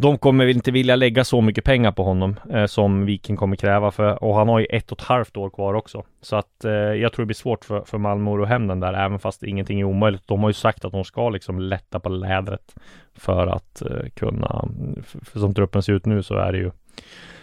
[0.00, 3.56] de kommer väl inte vilja lägga så mycket pengar på honom eh, som Viking kommer
[3.56, 6.04] kräva för och han har ju ett och ett halvt år kvar också.
[6.20, 8.80] Så att eh, jag tror det blir svårt för, för Malmö att ro hem den
[8.80, 10.22] där även fast ingenting är omöjligt.
[10.26, 12.74] De har ju sagt att de ska liksom lätta på lädret
[13.14, 14.68] för att eh, kunna,
[15.04, 16.70] för, för som truppen ser ut nu så är det ju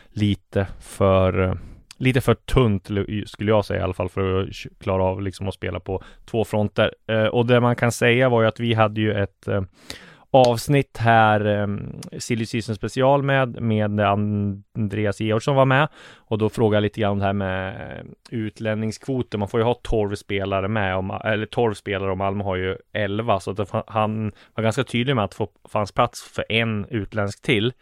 [0.10, 1.54] lite för eh,
[1.98, 2.90] lite för tunt
[3.26, 6.46] skulle jag säga i alla fall för att klara av liksom att spela på två
[6.46, 6.94] fronter.
[7.08, 9.62] Eh, och det man kan säga var ju att vi hade ju ett eh,
[10.32, 16.76] avsnitt här, um, Silly Season special med, med Andreas Georgsson var med och då frågade
[16.76, 19.40] jag lite grann om det här med eh, utlänningskvoten.
[19.40, 22.78] Man får ju ha 12 spelare med, om, eller 12 spelare och Malmö har ju
[22.94, 27.42] 11 så att han var ganska tydlig med att det fanns plats för en utländsk
[27.42, 27.74] till.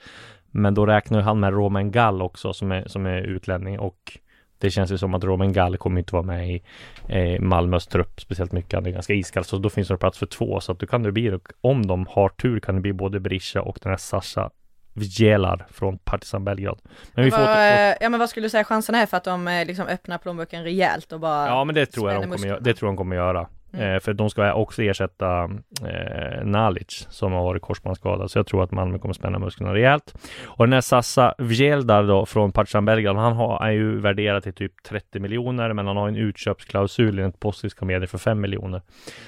[0.51, 4.19] Men då räknar han med Roman Gall också som är, som är utlänning och
[4.57, 6.61] det känns ju som att Roman Gall kommer inte vara med i
[7.09, 8.73] eh, Malmös trupp speciellt mycket.
[8.73, 10.59] Han är ganska iskall, så då finns det plats för två.
[10.59, 13.61] Så att då kan det bli, om de har tur, kan det bli både Berisha
[13.61, 14.49] och den här Sasha
[14.93, 16.79] Vjelar från Partizan Belgrad.
[17.13, 17.97] Men vi får åter...
[18.01, 20.63] Ja men vad skulle du säga chansen är för att de eh, liksom öppnar plånboken
[20.63, 23.47] rejält och bara Ja men det tror jag de kommer, det tror de kommer göra.
[23.75, 23.95] Mm.
[23.95, 25.43] Eh, för de ska också ersätta
[25.87, 28.31] eh, Nalic som har varit korsbandsskadad.
[28.31, 30.13] Så jag tror att Malmö kommer spänna musklerna rejält.
[30.45, 34.53] Och den här Sassa Vjeldar då från Partizan Belgrad, han har, är ju värderad till
[34.53, 38.81] typ 30 miljoner, men han har en utköpsklausul enligt postiska medier för 5 miljoner.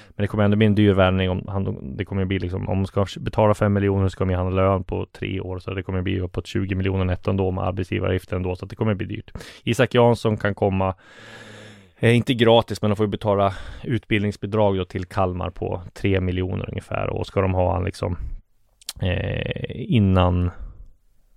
[0.08, 2.76] Men det kommer ändå bli en dyr värvning om han, det kommer bli liksom, om
[2.78, 5.82] man ska betala 5 miljoner så ska han ha lön på tre år, så det
[5.82, 9.06] kommer bli uppåt 20 miljoner netto ändå med arbetsgivaravgifter ändå, så att det kommer bli
[9.06, 9.30] dyrt.
[9.64, 10.94] Isak Jansson kan komma
[12.00, 16.68] Eh, inte gratis, men de får ju betala utbildningsbidrag då till Kalmar på 3 miljoner
[16.68, 18.16] ungefär och ska de ha han liksom
[19.02, 20.50] eh, innan,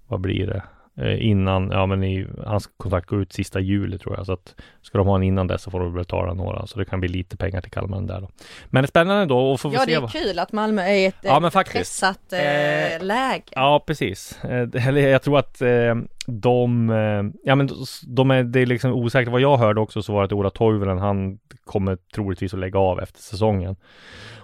[0.07, 0.63] vad blir det?
[0.97, 4.55] Eh, innan, ja men i, hans kontrakt går ut sista juli tror jag, så att
[4.81, 7.09] ska de ha en innan dess så får de betala några, så det kan bli
[7.09, 8.29] lite pengar till Kalmar där då.
[8.65, 11.15] Men det är spännande då och får Ja, det är kul att Malmö är ett
[11.21, 12.01] ja, men faktiskt.
[12.01, 13.43] pressat eh, eh, läge.
[13.51, 14.43] Ja, precis.
[14.43, 17.69] Eh, jag tror att eh, de, eh, ja men
[18.07, 19.31] de är, det är liksom osäkert.
[19.31, 22.99] Vad jag hörde också så var att Ola Toivonen, han kommer troligtvis att lägga av
[22.99, 23.75] efter säsongen.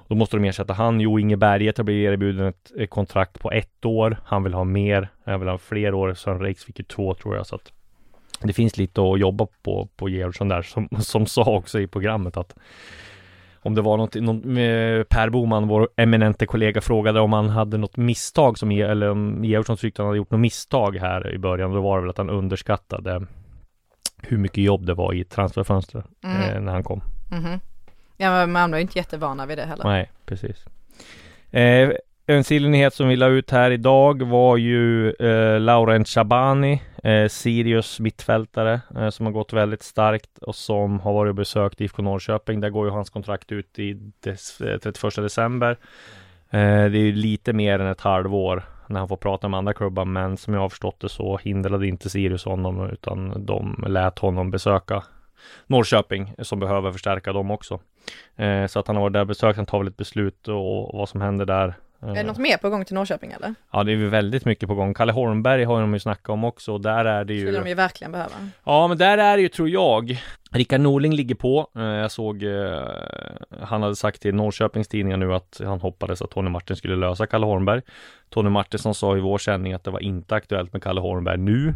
[0.07, 1.01] Då måste de ersätta han.
[1.01, 4.17] Jo Inge Berget har blivit erbjuden ett kontrakt på ett år.
[4.25, 5.09] Han vill ha mer.
[5.25, 6.13] Han vill ha fler år.
[6.13, 7.47] Sören Reiks fick ju två tror jag.
[7.47, 7.71] Så att
[8.41, 12.37] det finns lite att jobba på på Georgsson där som, som sa också i programmet
[12.37, 12.55] att
[13.61, 14.43] om det var något, något
[15.09, 19.77] Per Boman, vår eminente kollega, frågade om han hade något misstag som, eller om Georgsson
[19.77, 21.73] tyckte han hade gjort något misstag här i början.
[21.73, 23.25] Då var det väl att han underskattade
[24.21, 26.41] hur mycket jobb det var i transferfönstret mm.
[26.41, 27.01] eh, när han kom.
[27.31, 27.59] Mm.
[28.17, 29.83] Ja, men Malmö är inte jättevana vid det heller.
[29.83, 30.65] Nej, precis.
[31.51, 31.91] Eh,
[32.29, 37.99] en sillenhet som vi la ut här idag var ju eh, Laurent Chabani, eh, Sirius
[37.99, 42.59] mittfältare eh, som har gått väldigt starkt och som har varit och besökt IFK Norrköping.
[42.59, 45.71] Där går ju hans kontrakt ut i des, eh, 31 december.
[46.49, 49.73] Eh, det är ju lite mer än ett halvår när han får prata med andra
[49.73, 54.19] klubbar, men som jag har förstått det så hindrade inte Sirius honom utan de lät
[54.19, 55.03] honom besöka
[55.67, 57.79] Norrköping som behöver förstärka dem också.
[58.35, 60.99] Eh, så att han har varit där besökt, han tar väl ett beslut och, och
[60.99, 61.73] vad som händer där.
[62.01, 63.53] Är det något mer på gång till Norrköping eller?
[63.71, 64.93] Ja det är väldigt mycket på gång.
[64.93, 67.69] Kalle Holmberg har de ju snackat om också och där är det ju Skulle de
[67.69, 68.31] ju verkligen behöva.
[68.63, 70.21] Ja men där är det ju tror jag.
[70.51, 71.67] Rickard Norling ligger på.
[71.75, 72.81] Eh, Jag såg eh,
[73.61, 77.27] Han hade sagt till Norrköpings tidningar nu att han hoppades att Tony Martin skulle lösa
[77.27, 77.81] Kalle Holmberg.
[78.29, 81.67] Tony Martinsson sa i vår sändning att det var inte aktuellt med Kalle Holmberg nu.
[81.67, 81.73] Eh,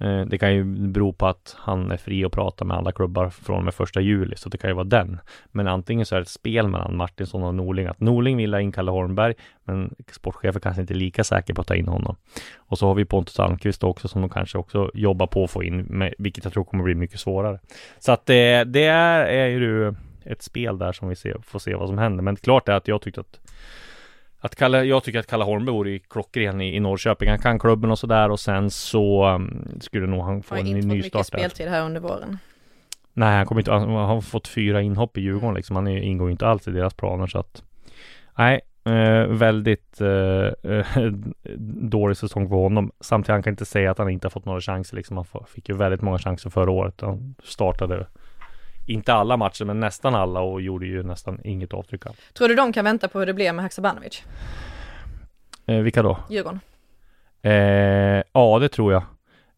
[0.00, 3.30] Eh, det kan ju bero på att han är fri att prata med alla klubbar
[3.30, 5.20] från och med första juli, så det kan ju vara den.
[5.52, 8.60] Men antingen så är det ett spel mellan Martinsson och Norling, att Norling vill ha
[8.60, 9.34] in Kalle Holmberg,
[9.64, 12.16] men sportchefen kanske inte är lika säker på att ta in honom.
[12.56, 15.62] Och så har vi Pontus Almqvist också som de kanske också jobbar på att få
[15.62, 17.58] in, med, vilket jag tror kommer bli mycket svårare.
[17.98, 21.58] Så att eh, det, det är, är ju ett spel där som vi ser, får
[21.58, 22.22] se vad som händer.
[22.22, 23.40] Men klart är att jag tyckte att
[24.40, 27.28] att Kalle, jag tycker att Kalle Holmberg vore klockren i, i Norrköping.
[27.28, 30.70] Han kan klubben och sådär och sen så um, skulle nog han få en ny
[30.70, 30.82] start.
[30.82, 32.38] Han har inte fått mycket speltid här under våren.
[33.12, 35.76] Nej, han kommer inte, han har fått fyra inhopp i Djurgården liksom.
[35.76, 37.62] Han ingår ju inte alls i deras planer så att
[38.38, 40.82] Nej, eh, väldigt eh,
[41.82, 42.92] dålig säsong för honom.
[43.00, 45.16] Samtidigt han kan inte säga att han inte har fått några chanser liksom.
[45.16, 47.00] Han fick ju väldigt många chanser förra året.
[47.00, 48.06] Han startade
[48.90, 52.18] inte alla matcher, men nästan alla och gjorde ju nästan inget avtryck alls.
[52.32, 54.24] Tror du de kan vänta på hur det blir med Haksabanovic?
[55.66, 56.18] Eh, vilka då?
[56.30, 56.60] Djurgården.
[57.42, 59.02] Eh, ja, det tror jag.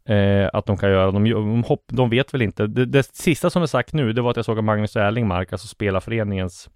[0.05, 1.11] Eh, att de kan göra.
[1.11, 2.67] De, de, hopp, de vet väl inte.
[2.67, 5.53] Det, det, sista som är sagt nu, det var att jag såg att Magnus Erlingmark,
[5.53, 6.71] alltså spelarföreningens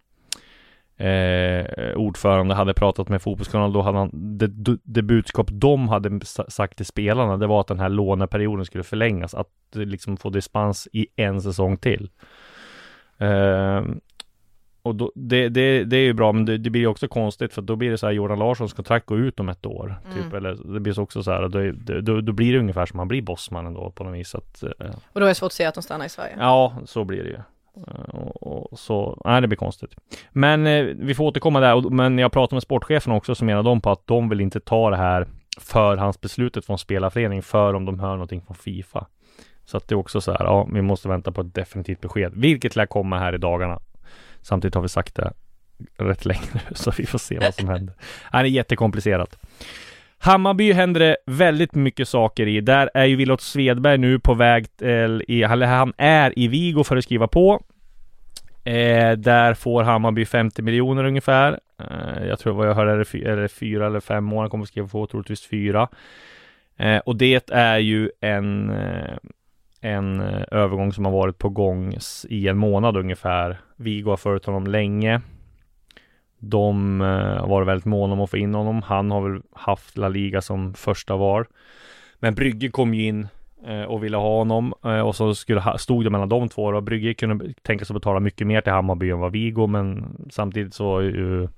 [0.97, 6.77] eh, ordförande hade pratat med Fotbollskanalen, då hade han, det, det budskap de hade sagt
[6.77, 11.07] till spelarna, det var att den här låneperioden skulle förlängas, att liksom få dispens i
[11.17, 12.11] en säsong till.
[13.19, 13.83] Eh,
[14.87, 17.63] och då, det, det, det är ju bra, men det, det blir också konstigt för
[17.63, 20.01] då blir det så här Jordan Larssons kontrakt går ut om ett år.
[20.15, 20.35] Typ, mm.
[20.35, 23.23] eller det blir också så här, då, då, då blir det ungefär som man blir
[23.23, 24.35] bossman ändå på något vis.
[24.35, 24.71] Att, eh,
[25.13, 26.37] och då är det svårt att se att de stannar i Sverige?
[26.39, 27.39] Ja, så blir det ju.
[27.87, 29.95] Eh, och, och, så, nej det blir konstigt.
[30.31, 33.81] Men eh, vi får återkomma där, men jag pratade med sportchefen också så menar de
[33.81, 35.27] på att de vill inte ta det här
[35.61, 39.07] förhandsbeslutet från spelarförening för om de hör någonting från Fifa.
[39.67, 42.33] Så att det är också så här, ja, vi måste vänta på ett definitivt besked,
[42.35, 43.81] vilket lär komma här i dagarna.
[44.43, 45.33] Samtidigt har vi sagt det
[45.97, 47.95] rätt länge nu, så vi får se vad som händer.
[48.33, 49.39] Det är jättekomplicerat.
[50.19, 52.61] Hammarby händer det väldigt mycket saker i.
[52.61, 54.87] Där är ju Willoch Svedberg nu på väg till,
[55.29, 57.63] eller han är i Vigo för att skriva på.
[58.65, 61.61] Eh, där får Hammarby 50 miljoner ungefär.
[61.81, 64.65] Eh, jag tror vad jag hörde är det, är det fyra eller fem månader kommer
[64.65, 65.89] att skriva på, troligtvis fyra.
[66.77, 69.17] Eh, och det är ju en, eh,
[69.87, 71.97] en eh, övergång som har varit på gång
[72.29, 73.61] i en månad ungefär.
[73.77, 75.21] Vigo har följt honom länge.
[76.39, 78.83] De eh, har varit väldigt måna om att få in honom.
[78.83, 81.47] Han har väl haft La Liga som första var.
[82.19, 83.29] Men Brygge kom ju in
[83.67, 84.73] eh, och ville ha honom
[85.05, 88.21] och så skulle, stod det mellan de två och Brygge kunde tänka sig att betala
[88.21, 91.49] mycket mer till Hammarby än vad Vigo men samtidigt så är ju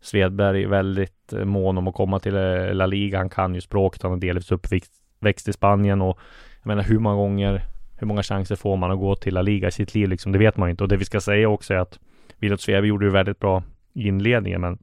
[0.00, 2.34] Svedberg väldigt mån om att komma till
[2.72, 3.18] La Liga.
[3.18, 6.18] Han kan ju språket, han har delvis uppväxt i Spanien och
[6.62, 7.64] jag menar hur många gånger,
[7.98, 10.32] hur många chanser får man att gå till La Liga i sitt liv liksom?
[10.32, 10.84] Det vet man ju inte.
[10.84, 11.98] Och det vi ska säga också är att
[12.38, 14.78] Wilot Sveve gjorde ju väldigt bra i inledningen, men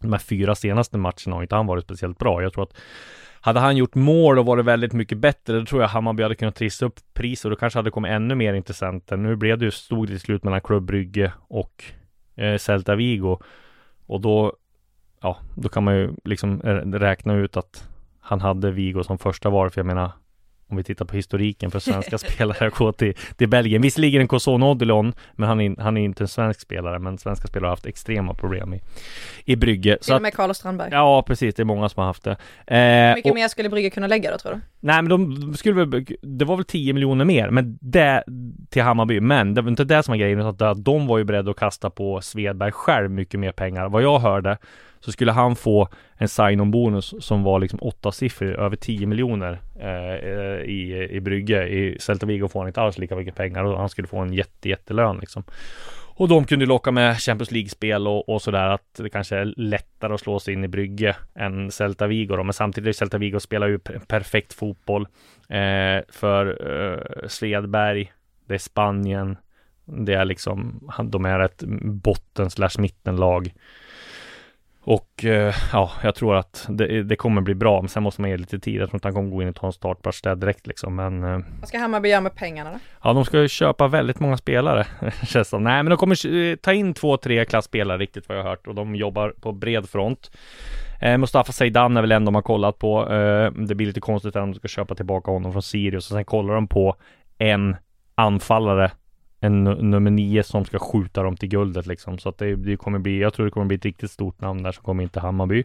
[0.00, 2.42] de här fyra senaste matcherna har inte han varit speciellt bra.
[2.42, 2.76] Jag tror att
[3.40, 6.54] hade han gjort mål och varit väldigt mycket bättre, då tror jag Hammarby hade kunnat
[6.54, 9.16] trissa upp priset och då kanske hade kommit ännu mer intressenter.
[9.16, 10.90] Nu blev det ju, stod det till slut mellan Club
[11.48, 11.84] och
[12.36, 13.38] eh, Celta Vigo.
[14.06, 14.52] Och då,
[15.20, 17.88] ja, då kan man ju liksom eh, räkna ut att
[18.20, 20.10] han hade Vigo som första val, för jag menar,
[20.68, 23.82] om vi tittar på historiken för svenska spelare att gå till, till Belgien.
[23.82, 27.48] Visserligen en Coson Odilon, men han är, han är inte en svensk spelare, men svenska
[27.48, 28.80] spelare har haft extrema problem i,
[29.44, 29.98] i Brygge.
[30.00, 30.88] Till och med Carlos Strandberg.
[30.92, 31.54] Ja, precis.
[31.54, 32.36] Det är många som har haft det.
[32.66, 32.78] Eh,
[33.08, 34.60] Hur mycket och, mer skulle Brygge kunna lägga då, tror du?
[34.80, 38.24] Nej, men de skulle väl, det var väl 10 miljoner mer, men det
[38.70, 39.20] till Hammarby.
[39.20, 41.56] Men det var inte det som var grejen, utan att de var ju beredda att
[41.56, 43.88] kasta på Svedberg själv mycket mer pengar.
[43.88, 44.58] Vad jag hörde
[45.00, 49.60] så skulle han få en sign-on bonus som var liksom åtta siffror, över 10 miljoner
[49.80, 51.68] eh, i, i Brygge.
[51.68, 54.32] I Celta Vigo får han inte alls lika mycket pengar och han skulle få en
[54.32, 55.44] jätte, jättelön liksom.
[56.18, 60.14] Och de kunde locka med Champions League-spel och, och sådär att det kanske är lättare
[60.14, 62.44] att slå sig in i Brygge än Celta Vigo då.
[62.44, 63.78] Men samtidigt Celta Vigo spelar ju
[64.08, 65.08] perfekt fotboll
[65.48, 68.12] eh, för eh, Svedberg.
[68.46, 69.36] Det är Spanien.
[69.84, 73.52] Det är liksom, de är ett botten slash mittenlag.
[74.90, 78.30] Och eh, ja, jag tror att det, det, kommer bli bra, men sen måste man
[78.30, 78.80] ge lite tid.
[78.80, 81.24] Jag tror inte han kommer gå in och ta en startplats där direkt liksom, men
[81.24, 82.78] eh, Vad ska Hammarby göra med pengarna då?
[83.04, 84.86] Ja, de ska ju köpa väldigt många spelare,
[85.26, 85.64] känns som.
[85.64, 88.66] Nej, men de kommer eh, ta in två, tre klassspelare riktigt vad jag har hört
[88.66, 90.30] och de jobbar på bred front.
[91.18, 93.04] Mustafa Zeidan är väl en de har kollat på.
[93.68, 96.54] Det blir lite konstigt om de ska köpa tillbaka honom från Sirius och sen kollar
[96.54, 96.96] de på
[97.38, 97.76] en
[98.14, 98.90] anfallare
[99.40, 102.18] en nummer nio som ska skjuta dem till guldet liksom.
[102.18, 104.62] Så att det, det, kommer bli, jag tror det kommer bli ett riktigt stort namn
[104.62, 105.64] där som kommer in till Hammarby.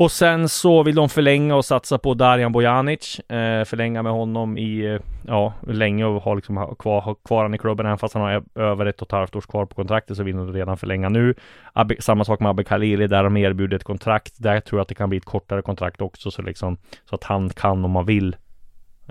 [0.00, 3.18] Och sen så vill de förlänga och satsa på Darijan Bojanic.
[3.18, 7.42] Eh, förlänga med honom i, eh, ja, länge och ha liksom ha kvar, ha kvar
[7.42, 7.86] han i klubben.
[7.86, 10.36] Även fast han har över ett och ett halvt års kvar på kontraktet så vill
[10.36, 11.34] de redan förlänga nu.
[11.72, 14.34] Abbe, samma sak med Abbe Khalili, där de erbjuder ett kontrakt.
[14.36, 17.24] Där tror jag att det kan bli ett kortare kontrakt också, så liksom så att
[17.24, 18.36] han kan om man vill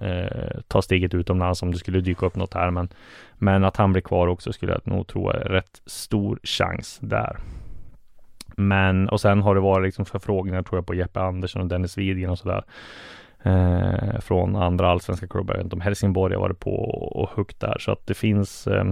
[0.01, 2.71] eh, ta steget utomlands om det skulle dyka upp något här.
[2.71, 2.89] Men,
[3.33, 7.37] men att han blir kvar också skulle jag nog tro är rätt stor chans där.
[8.55, 11.97] Men och sen har det varit liksom förfrågningar tror jag på Jeppe Andersson och Dennis
[11.97, 12.63] Widgren och sådär.
[13.43, 15.53] Eh, från andra allsvenska klubbar.
[15.53, 16.75] Jag vet inte om Helsingborg har varit på
[17.21, 17.77] och huggt där.
[17.79, 18.85] Så att det finns eh,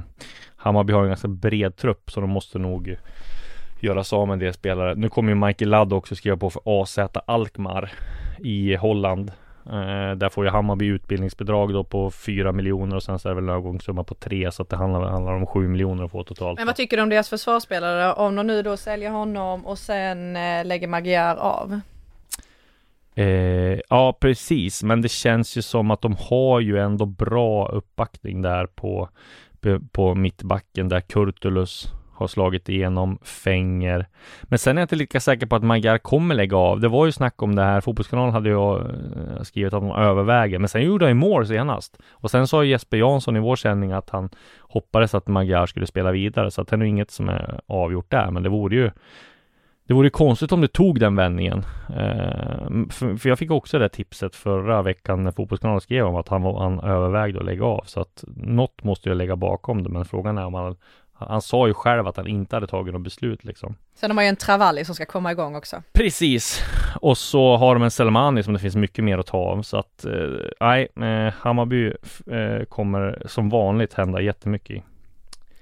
[0.55, 2.97] Hammarby har en ganska bred trupp så de måste nog
[3.79, 4.95] göra sig av med en del spelare.
[4.95, 7.91] Nu kommer ju Michael Ladd också skriva på för AZ Alkmaar
[8.39, 9.31] i Holland.
[9.69, 13.35] Eh, där får ju Hammarby utbildningsbidrag då på 4 miljoner och sen så är det
[13.35, 16.23] väl en övergångssumma på 3 så att det handlar, handlar om 7 miljoner att få
[16.23, 16.59] totalt.
[16.59, 20.35] Men vad tycker du om deras försvarsspelare om de nu då säljer honom och sen
[20.35, 21.79] eh, lägger Magyar av?
[23.15, 28.41] Eh, ja precis, men det känns ju som att de har ju ändå bra uppbackning
[28.41, 29.09] där på,
[29.91, 31.87] på mittbacken där Kurtulus
[32.17, 34.07] har slagit igenom Fänger.
[34.43, 36.79] Men sen är jag inte lika säker på att Magyar kommer lägga av.
[36.79, 37.81] Det var ju snack om det här.
[37.81, 41.97] Fotbollskanalen hade ju eh, skrivit att de överväger, men sen gjorde han ju mål senast.
[42.11, 46.11] Och sen sa Jesper Jansson i vår sändning att han hoppades att Magyar skulle spela
[46.11, 48.31] vidare, så att det är nog inget som är avgjort där.
[48.31, 48.91] Men det vore ju
[49.87, 51.57] det vore konstigt om det tog den vändningen.
[51.89, 56.27] Eh, för, för, jag fick också det tipset förra veckan när Fotbollskanalen skrev om att
[56.27, 57.83] han, han övervägde att lägga av.
[57.85, 59.89] Så att något måste jag lägga bakom det.
[59.89, 60.75] Men frågan är om han
[61.19, 63.75] han sa ju själv att han inte hade tagit något beslut liksom.
[63.95, 65.83] Sen har man ju en Travalli som ska komma igång också.
[65.93, 66.63] Precis.
[67.01, 69.61] Och så har de en Selmani som det finns mycket mer att ta av.
[69.61, 70.11] Så att, eh,
[70.59, 71.93] nej, eh, Hammarby
[72.31, 74.83] eh, kommer som vanligt hända jättemycket i.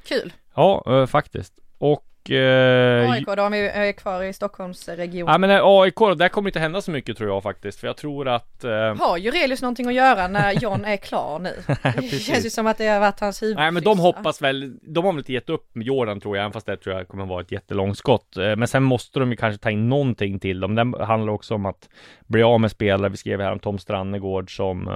[0.08, 0.34] Kul.
[0.56, 1.54] Ja, eh, faktiskt.
[1.78, 5.32] Och eh, AIK, de är kvar i Stockholmsregionen.
[5.34, 7.80] Ja men eh, AIK, där kommer inte hända så mycket tror jag faktiskt.
[7.80, 8.64] För jag tror att...
[8.64, 8.96] Eh...
[8.96, 11.54] Har Jurelius någonting att göra när John är klar nu?
[12.12, 13.56] det känns ju som att det har varit hans huvud.
[13.56, 16.44] Nej men de hoppas väl, de har väl inte gett upp med Jordan tror jag,
[16.44, 18.38] även fast det tror jag kommer vara ett jättelångt skott.
[18.38, 20.76] Eh, men sen måste de ju kanske ta in någonting till dem.
[20.76, 21.90] Det handlar också om att
[22.28, 23.10] bli av med spelare.
[23.10, 24.88] Vi skrev här om Tom Strannegård som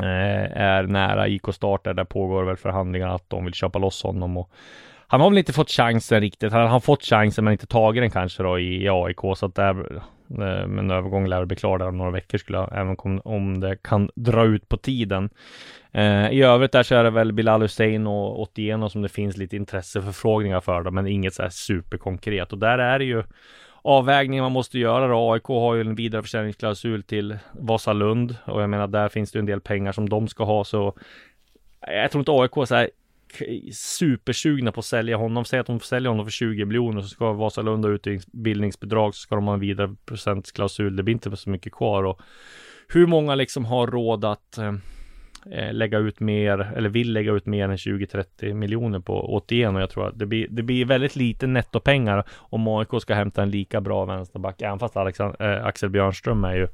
[0.00, 4.36] är nära IK Start där, där pågår väl förhandlingar att de vill köpa loss honom
[4.36, 4.50] och
[5.06, 6.52] han har väl inte fått chansen riktigt.
[6.52, 9.54] Han har fått chansen men inte tagit den kanske då i, i AIK så att
[9.54, 10.00] där
[10.30, 13.60] eh, Men övergång lär bli klar där om några veckor skulle jag, även om, om
[13.60, 15.30] det kan dra ut på tiden.
[15.92, 19.36] Eh, I övrigt där så är det väl Bilal Hussein och Otieno som det finns
[19.36, 23.22] lite intresseförfrågningar för då, men inget så här superkonkret och där är det ju
[23.82, 25.32] avvägningen man måste göra då.
[25.32, 29.60] AIK har ju en vidareförsäljningsklausul till Vasalund och jag menar där finns det en del
[29.60, 30.94] pengar som de ska ha så
[31.86, 32.90] jag tror inte AIK så här
[33.72, 35.44] supersugna på att sälja honom.
[35.44, 39.14] Säg att de får sälja honom för 20 miljoner så ska Vasalunda ut i utbildningsbidrag
[39.14, 40.96] så ska de ha en vidare procentklausul.
[40.96, 42.20] Det blir inte så mycket kvar och
[42.88, 47.68] hur många liksom har råd att eh, lägga ut mer eller vill lägga ut mer
[47.68, 51.46] än 20-30 miljoner på återigen och jag tror att det blir, det blir väldigt lite
[51.46, 56.44] nettopengar om AIK ska hämta en lika bra vänsterback även fast Alexander, eh, Axel Björnström
[56.44, 56.68] är ju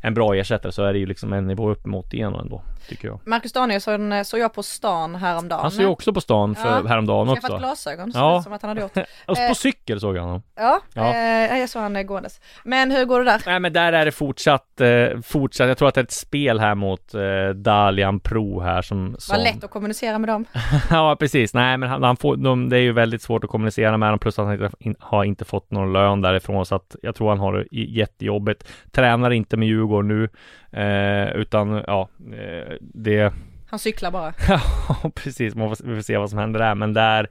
[0.00, 3.08] en bra ersättare så är det ju liksom en nivå upp mot igen ändå, tycker
[3.08, 3.20] jag.
[3.24, 5.62] Marcus Danielsson eh, såg jag på stan häromdagen.
[5.62, 7.46] Han såg ju också på stan för ja, häromdagen också.
[7.46, 8.42] Skaffat glasögon, ja.
[8.42, 8.96] som att han hade gjort.
[9.26, 10.42] och på eh, cykel såg jag honom.
[10.56, 11.14] Ja, ja.
[11.14, 12.40] Eh, jag såg han gåendes.
[12.64, 13.42] Men hur går det där?
[13.46, 16.60] Nej men där är det fortsatt, eh, fortsatt, jag tror att det är ett spel
[16.60, 19.36] här mot eh, Dalian Pro här som, som...
[19.36, 20.44] Var lätt att kommunicera med dem.
[20.90, 23.96] ja precis, nej men han, han får, de, det är ju väldigt svårt att kommunicera
[23.96, 27.14] med dem plus att han inte, har inte fått någon lön därifrån så att jag
[27.14, 28.64] tror han har det jättejobbigt.
[28.92, 30.28] Tränar inte med Djurgården nu.
[30.70, 33.32] Eh, utan ja, eh, det...
[33.68, 34.34] Han cyklar bara.
[34.88, 35.54] ja, precis.
[35.54, 36.74] Man får, vi får se vad som händer där.
[36.74, 37.28] Men där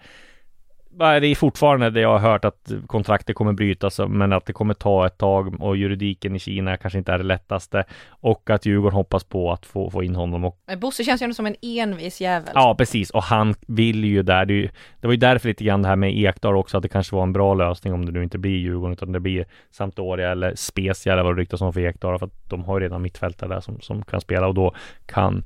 [0.98, 4.74] det är fortfarande det jag har hört att kontraktet kommer brytas men att det kommer
[4.74, 8.96] ta ett tag och juridiken i Kina kanske inte är det lättaste och att Djurgården
[8.96, 10.46] hoppas på att få, få in honom.
[10.46, 10.60] Och...
[10.68, 12.52] Men Bosse känns ju som en envis jävel.
[12.54, 14.46] Ja, precis och han vill ju där.
[14.46, 14.70] Det, ju,
[15.02, 17.24] det var ju därför lite grann det här med Ekdal också att det kanske var
[17.24, 21.14] en bra lösning om det nu inte blir Djurgården utan det blir Sampdoria eller Spezia
[21.14, 23.62] eller vad det ryktas om för Ekdal för att de har ju redan mittfältare där
[23.62, 24.76] som, som kan spela och då
[25.06, 25.44] kan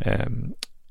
[0.00, 0.28] eh,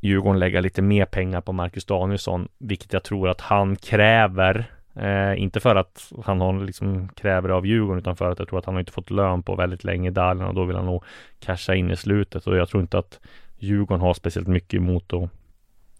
[0.04, 4.72] Djurgården lägga lite mer pengar på Marcus Danielsson, vilket jag tror att han kräver.
[4.96, 8.60] Eh, inte för att han har liksom kräver av Djurgården, utan för att jag tror
[8.60, 10.86] att han har inte fått lön på väldigt länge i Dalen och då vill han
[10.86, 11.04] nog
[11.40, 13.20] casha in i slutet och jag tror inte att
[13.58, 15.30] Djurgården har speciellt mycket emot att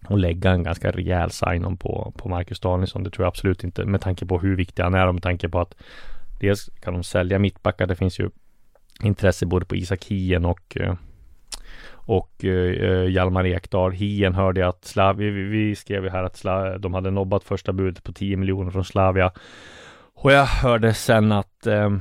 [0.08, 3.04] att lägga en ganska rejäl sign på, på Marcus Danielsson.
[3.04, 5.50] Det tror jag absolut inte med tanke på hur viktig han är och med tanke
[5.50, 5.76] på att
[6.40, 7.88] dels kan de sälja mittbackar.
[7.88, 8.30] Det finns ju
[9.04, 10.94] intresse både på Isak Hien och eh,
[12.06, 13.92] och eh, eh, Hjalmar Ekdal.
[13.92, 17.44] Hien hörde jag att Slavia vi, vi skrev ju här att Slav, de hade nobbat
[17.44, 19.32] första budet på 10 miljoner från Slavia.
[20.16, 21.92] Och jag hörde sen att eh,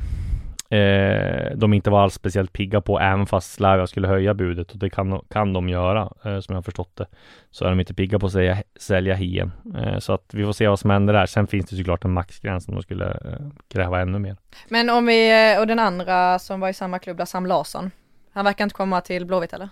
[0.78, 4.78] eh, de inte var alls speciellt pigga på, även fast Slavia skulle höja budet och
[4.78, 7.07] det kan, kan de göra, eh, som jag har förstått det.
[7.50, 9.53] Så är de inte pigga på att sälja, sälja Hien.
[9.76, 11.26] Eh, så att vi får se vad som händer där.
[11.26, 14.36] Sen finns det såklart en maxgräns om de skulle eh, kräva ännu mer.
[14.68, 17.90] Men om vi, eh, och den andra som var i samma klubb där, Sam Larsson.
[18.32, 19.68] Han verkar inte komma till Blåvitt eller?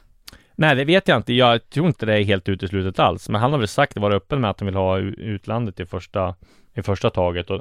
[0.61, 1.33] Nej, det vet jag inte.
[1.33, 3.29] Jag tror inte det är helt uteslutet alls.
[3.29, 6.35] Men han har väl sagt, varit öppen med att han vill ha utlandet i första,
[6.75, 7.51] i första taget.
[7.51, 7.59] Och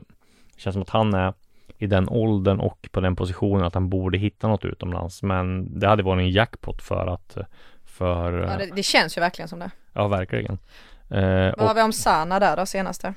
[0.55, 1.33] det känns som att han är
[1.77, 5.23] i den åldern och på den positionen att han borde hitta något utomlands.
[5.23, 7.37] Men det hade varit en jackpot för att
[7.85, 8.33] för...
[8.33, 9.71] Ja, det, det känns ju verkligen som det.
[9.93, 10.57] Ja, verkligen.
[11.09, 13.13] Eh, Vad har vi om Sana där då senaste?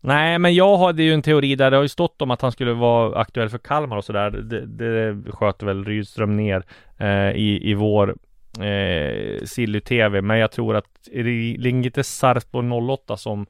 [0.00, 2.52] Nej, men jag hade ju en teori där det har ju stått om att han
[2.52, 4.30] skulle vara aktuell för Kalmar och sådär.
[4.30, 6.64] Det, det sköt väl Rydström ner
[6.98, 8.16] eh, i, i vår
[8.60, 10.22] eh, Silly-TV.
[10.22, 13.46] Men jag tror att det ligger inte Sarpsborg 08 som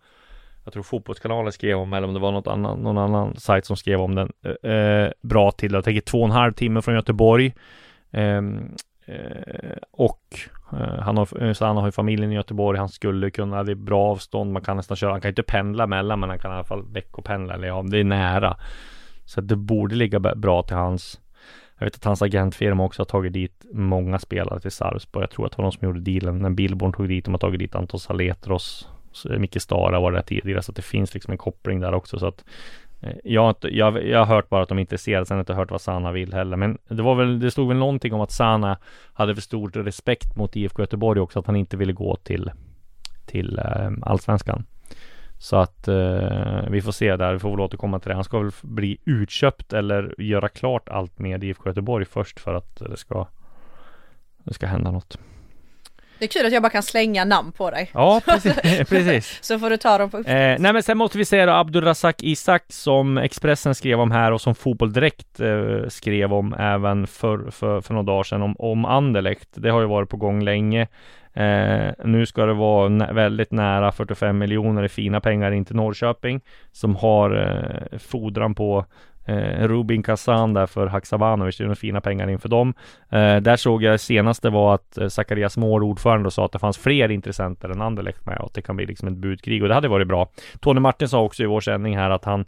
[0.64, 3.76] jag tror Fotbollskanalen skrev om eller om det var något annan, någon annan sajt som
[3.76, 4.32] skrev om den.
[4.62, 5.72] Eh, eh bra till.
[5.72, 7.54] Jag tänker två och en halv timme från Göteborg.
[8.10, 8.42] Eh,
[9.06, 10.38] Eh, och
[10.72, 13.72] eh, han har, eh, så han har ju familjen i Göteborg, han skulle kunna, det
[13.72, 16.50] är bra avstånd, man kan nästan köra, han kan inte pendla mellan men han kan
[16.50, 18.56] i alla fall veckopendla, eller ja, det är nära.
[19.24, 21.20] Så det borde ligga bra till hans
[21.78, 25.22] jag vet att hans agentfirma också har tagit dit många spelare till Sarpsborg.
[25.22, 27.24] Jag tror att det var de som gjorde dealen när Billborn tog dit.
[27.24, 28.88] De har tagit dit Anton Saletros,
[29.30, 30.62] eh, Micke Stara var det tidigare.
[30.62, 32.18] Så att det finns liksom en koppling där också.
[32.18, 32.44] Så att
[33.00, 35.38] eh, jag har, inte, jag, jag har hört bara att de är intresserade, sen har
[35.38, 36.56] jag inte hört vad Sanna vill heller.
[36.56, 38.78] Men det var väl, det stod väl någonting om att Sanna
[39.12, 42.50] hade för stor respekt mot IFK Göteborg också, att han inte ville gå till,
[43.26, 44.64] till eh, Allsvenskan.
[45.44, 48.14] Så att eh, vi får se där, vi får väl återkomma till det.
[48.14, 52.76] Han ska väl bli utköpt eller göra klart allt med IFK Göteborg först för att
[52.76, 53.26] det ska,
[54.44, 55.18] det ska hända något.
[56.18, 57.90] Det är kul att jag bara kan slänga namn på dig.
[57.94, 58.54] Ja, precis.
[58.88, 59.38] precis.
[59.42, 60.30] Så får du ta dem på uppgift.
[60.30, 64.32] Eh, nej men sen måste vi säga då Abdulrazak Isak som Expressen skrev om här
[64.32, 68.56] och som Fotboll Direkt eh, skrev om även för, för, för några dagar sedan om,
[68.58, 69.48] om Anderlecht.
[69.54, 70.88] Det har ju varit på gång länge.
[71.36, 75.76] Eh, nu ska det vara nä väldigt nära 45 miljoner i fina pengar in till
[75.76, 76.40] Norrköping
[76.72, 78.84] som har eh, fordran på
[79.24, 82.74] eh, Rubin Kazan där för Haksabanovic, det är fina pengar inför dem.
[83.10, 86.78] Eh, där såg jag senaste var att eh, Zacharias Mår, ordförande, sa att det fanns
[86.78, 89.74] fler intressenter än Anderlecht med och att det kan bli liksom ett budkrig och det
[89.74, 90.30] hade varit bra.
[90.60, 92.40] Tony Martin sa också i vår sändning här att han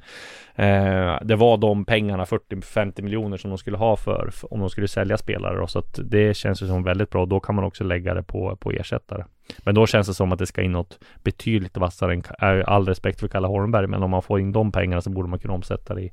[0.55, 4.71] eh, det var de pengarna, 40-50 miljoner som de skulle ha för, för, om de
[4.71, 7.27] skulle sälja spelare då, så att det känns ju som väldigt bra.
[7.27, 9.25] Då kan man också lägga det på, på ersättare.
[9.59, 12.23] Men då känns det som att det ska in något betydligt vassare än
[12.59, 15.29] eh, all respekt för Kalle Holmberg, men om man får in de pengarna så borde
[15.29, 16.13] man kunna omsätta det i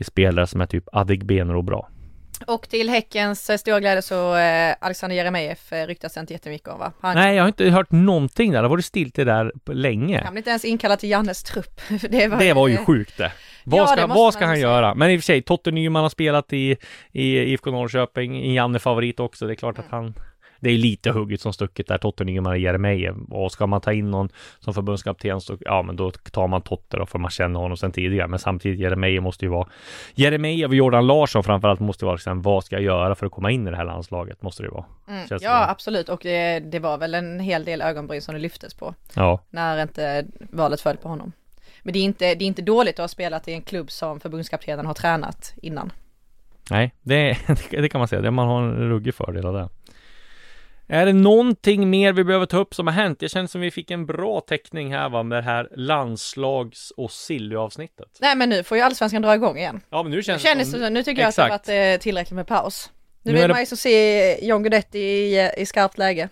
[0.00, 1.88] i spelare som är typ Adegbenro bra.
[2.46, 6.78] Och till Häckens eh, stora glädje så eh, Alexander Jeremejeff eh, ryktas inte jättemycket om
[6.78, 6.92] va?
[7.00, 7.14] Han...
[7.14, 8.58] Nej, jag har inte hört någonting där.
[8.58, 10.22] Det har varit stiltje där länge.
[10.24, 11.80] Han blir inte ens inkallad till Jannes trupp.
[12.10, 13.32] det, var, det var ju sjukt det.
[13.64, 14.68] Vad ska, vad ska han säga.
[14.68, 14.94] göra?
[14.94, 16.76] Men i och för sig, Totte Nyman har spelat i,
[17.12, 19.46] i IFK Norrköping, en Janne-favorit också.
[19.46, 19.86] Det är klart mm.
[19.86, 20.14] att han
[20.60, 23.16] det är lite hugget som stucket där, Totte Nyman och Jeremejeff.
[23.30, 26.96] Och ska man ta in någon som förbundskapten så, ja men då tar man Totte
[26.96, 28.28] då, för man känner honom sedan tidigare.
[28.28, 29.68] Men samtidigt, Jeremejeff måste ju vara
[30.14, 33.50] Jeremejeff och Jordan Larsson framförallt måste vara liksom, vad ska jag göra för att komma
[33.50, 34.42] in i det här landslaget?
[34.42, 34.84] Måste det ju vara.
[35.08, 35.26] Mm.
[35.30, 35.70] Ja, det.
[35.70, 36.08] absolut.
[36.08, 38.94] Och det, det var väl en hel del ögonbryn som det lyftes på.
[39.14, 39.40] Ja.
[39.50, 41.32] När inte valet föll på honom.
[41.82, 44.20] Men det är inte, det är inte dåligt att ha spelat i en klubb som
[44.20, 45.92] förbundskaptenen har tränat innan.
[46.70, 47.38] Nej, det,
[47.70, 48.22] det kan man säga.
[48.22, 49.68] Det man har en ruggig fördel av det.
[50.92, 53.20] Är det någonting mer vi behöver ta upp som har hänt?
[53.20, 57.10] Det känns som vi fick en bra täckning här va med det här landslags och
[57.10, 58.18] Silly-avsnittet.
[58.20, 59.80] Nej men nu får ju allsvenskan dra igång igen.
[59.90, 60.80] Ja men nu känns det känns som...
[60.80, 61.54] Nu tycker jag Exakt.
[61.54, 62.90] att det har varit eh, tillräckligt med paus.
[63.22, 63.54] Nu, nu vill det...
[63.54, 66.28] man ju så se John Guidetti i, i skarpt läge.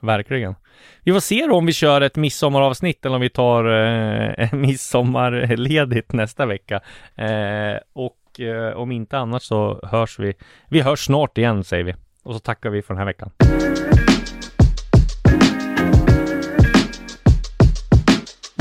[0.00, 0.54] Verkligen.
[1.04, 6.12] Vi får se då om vi kör ett midsommaravsnitt eller om vi tar eh, midsommarledigt
[6.12, 6.80] nästa vecka.
[7.14, 10.34] Eh, och eh, om inte annat så hörs vi.
[10.68, 11.94] Vi hörs snart igen säger vi.
[12.22, 13.30] Och så tackar vi för den här veckan.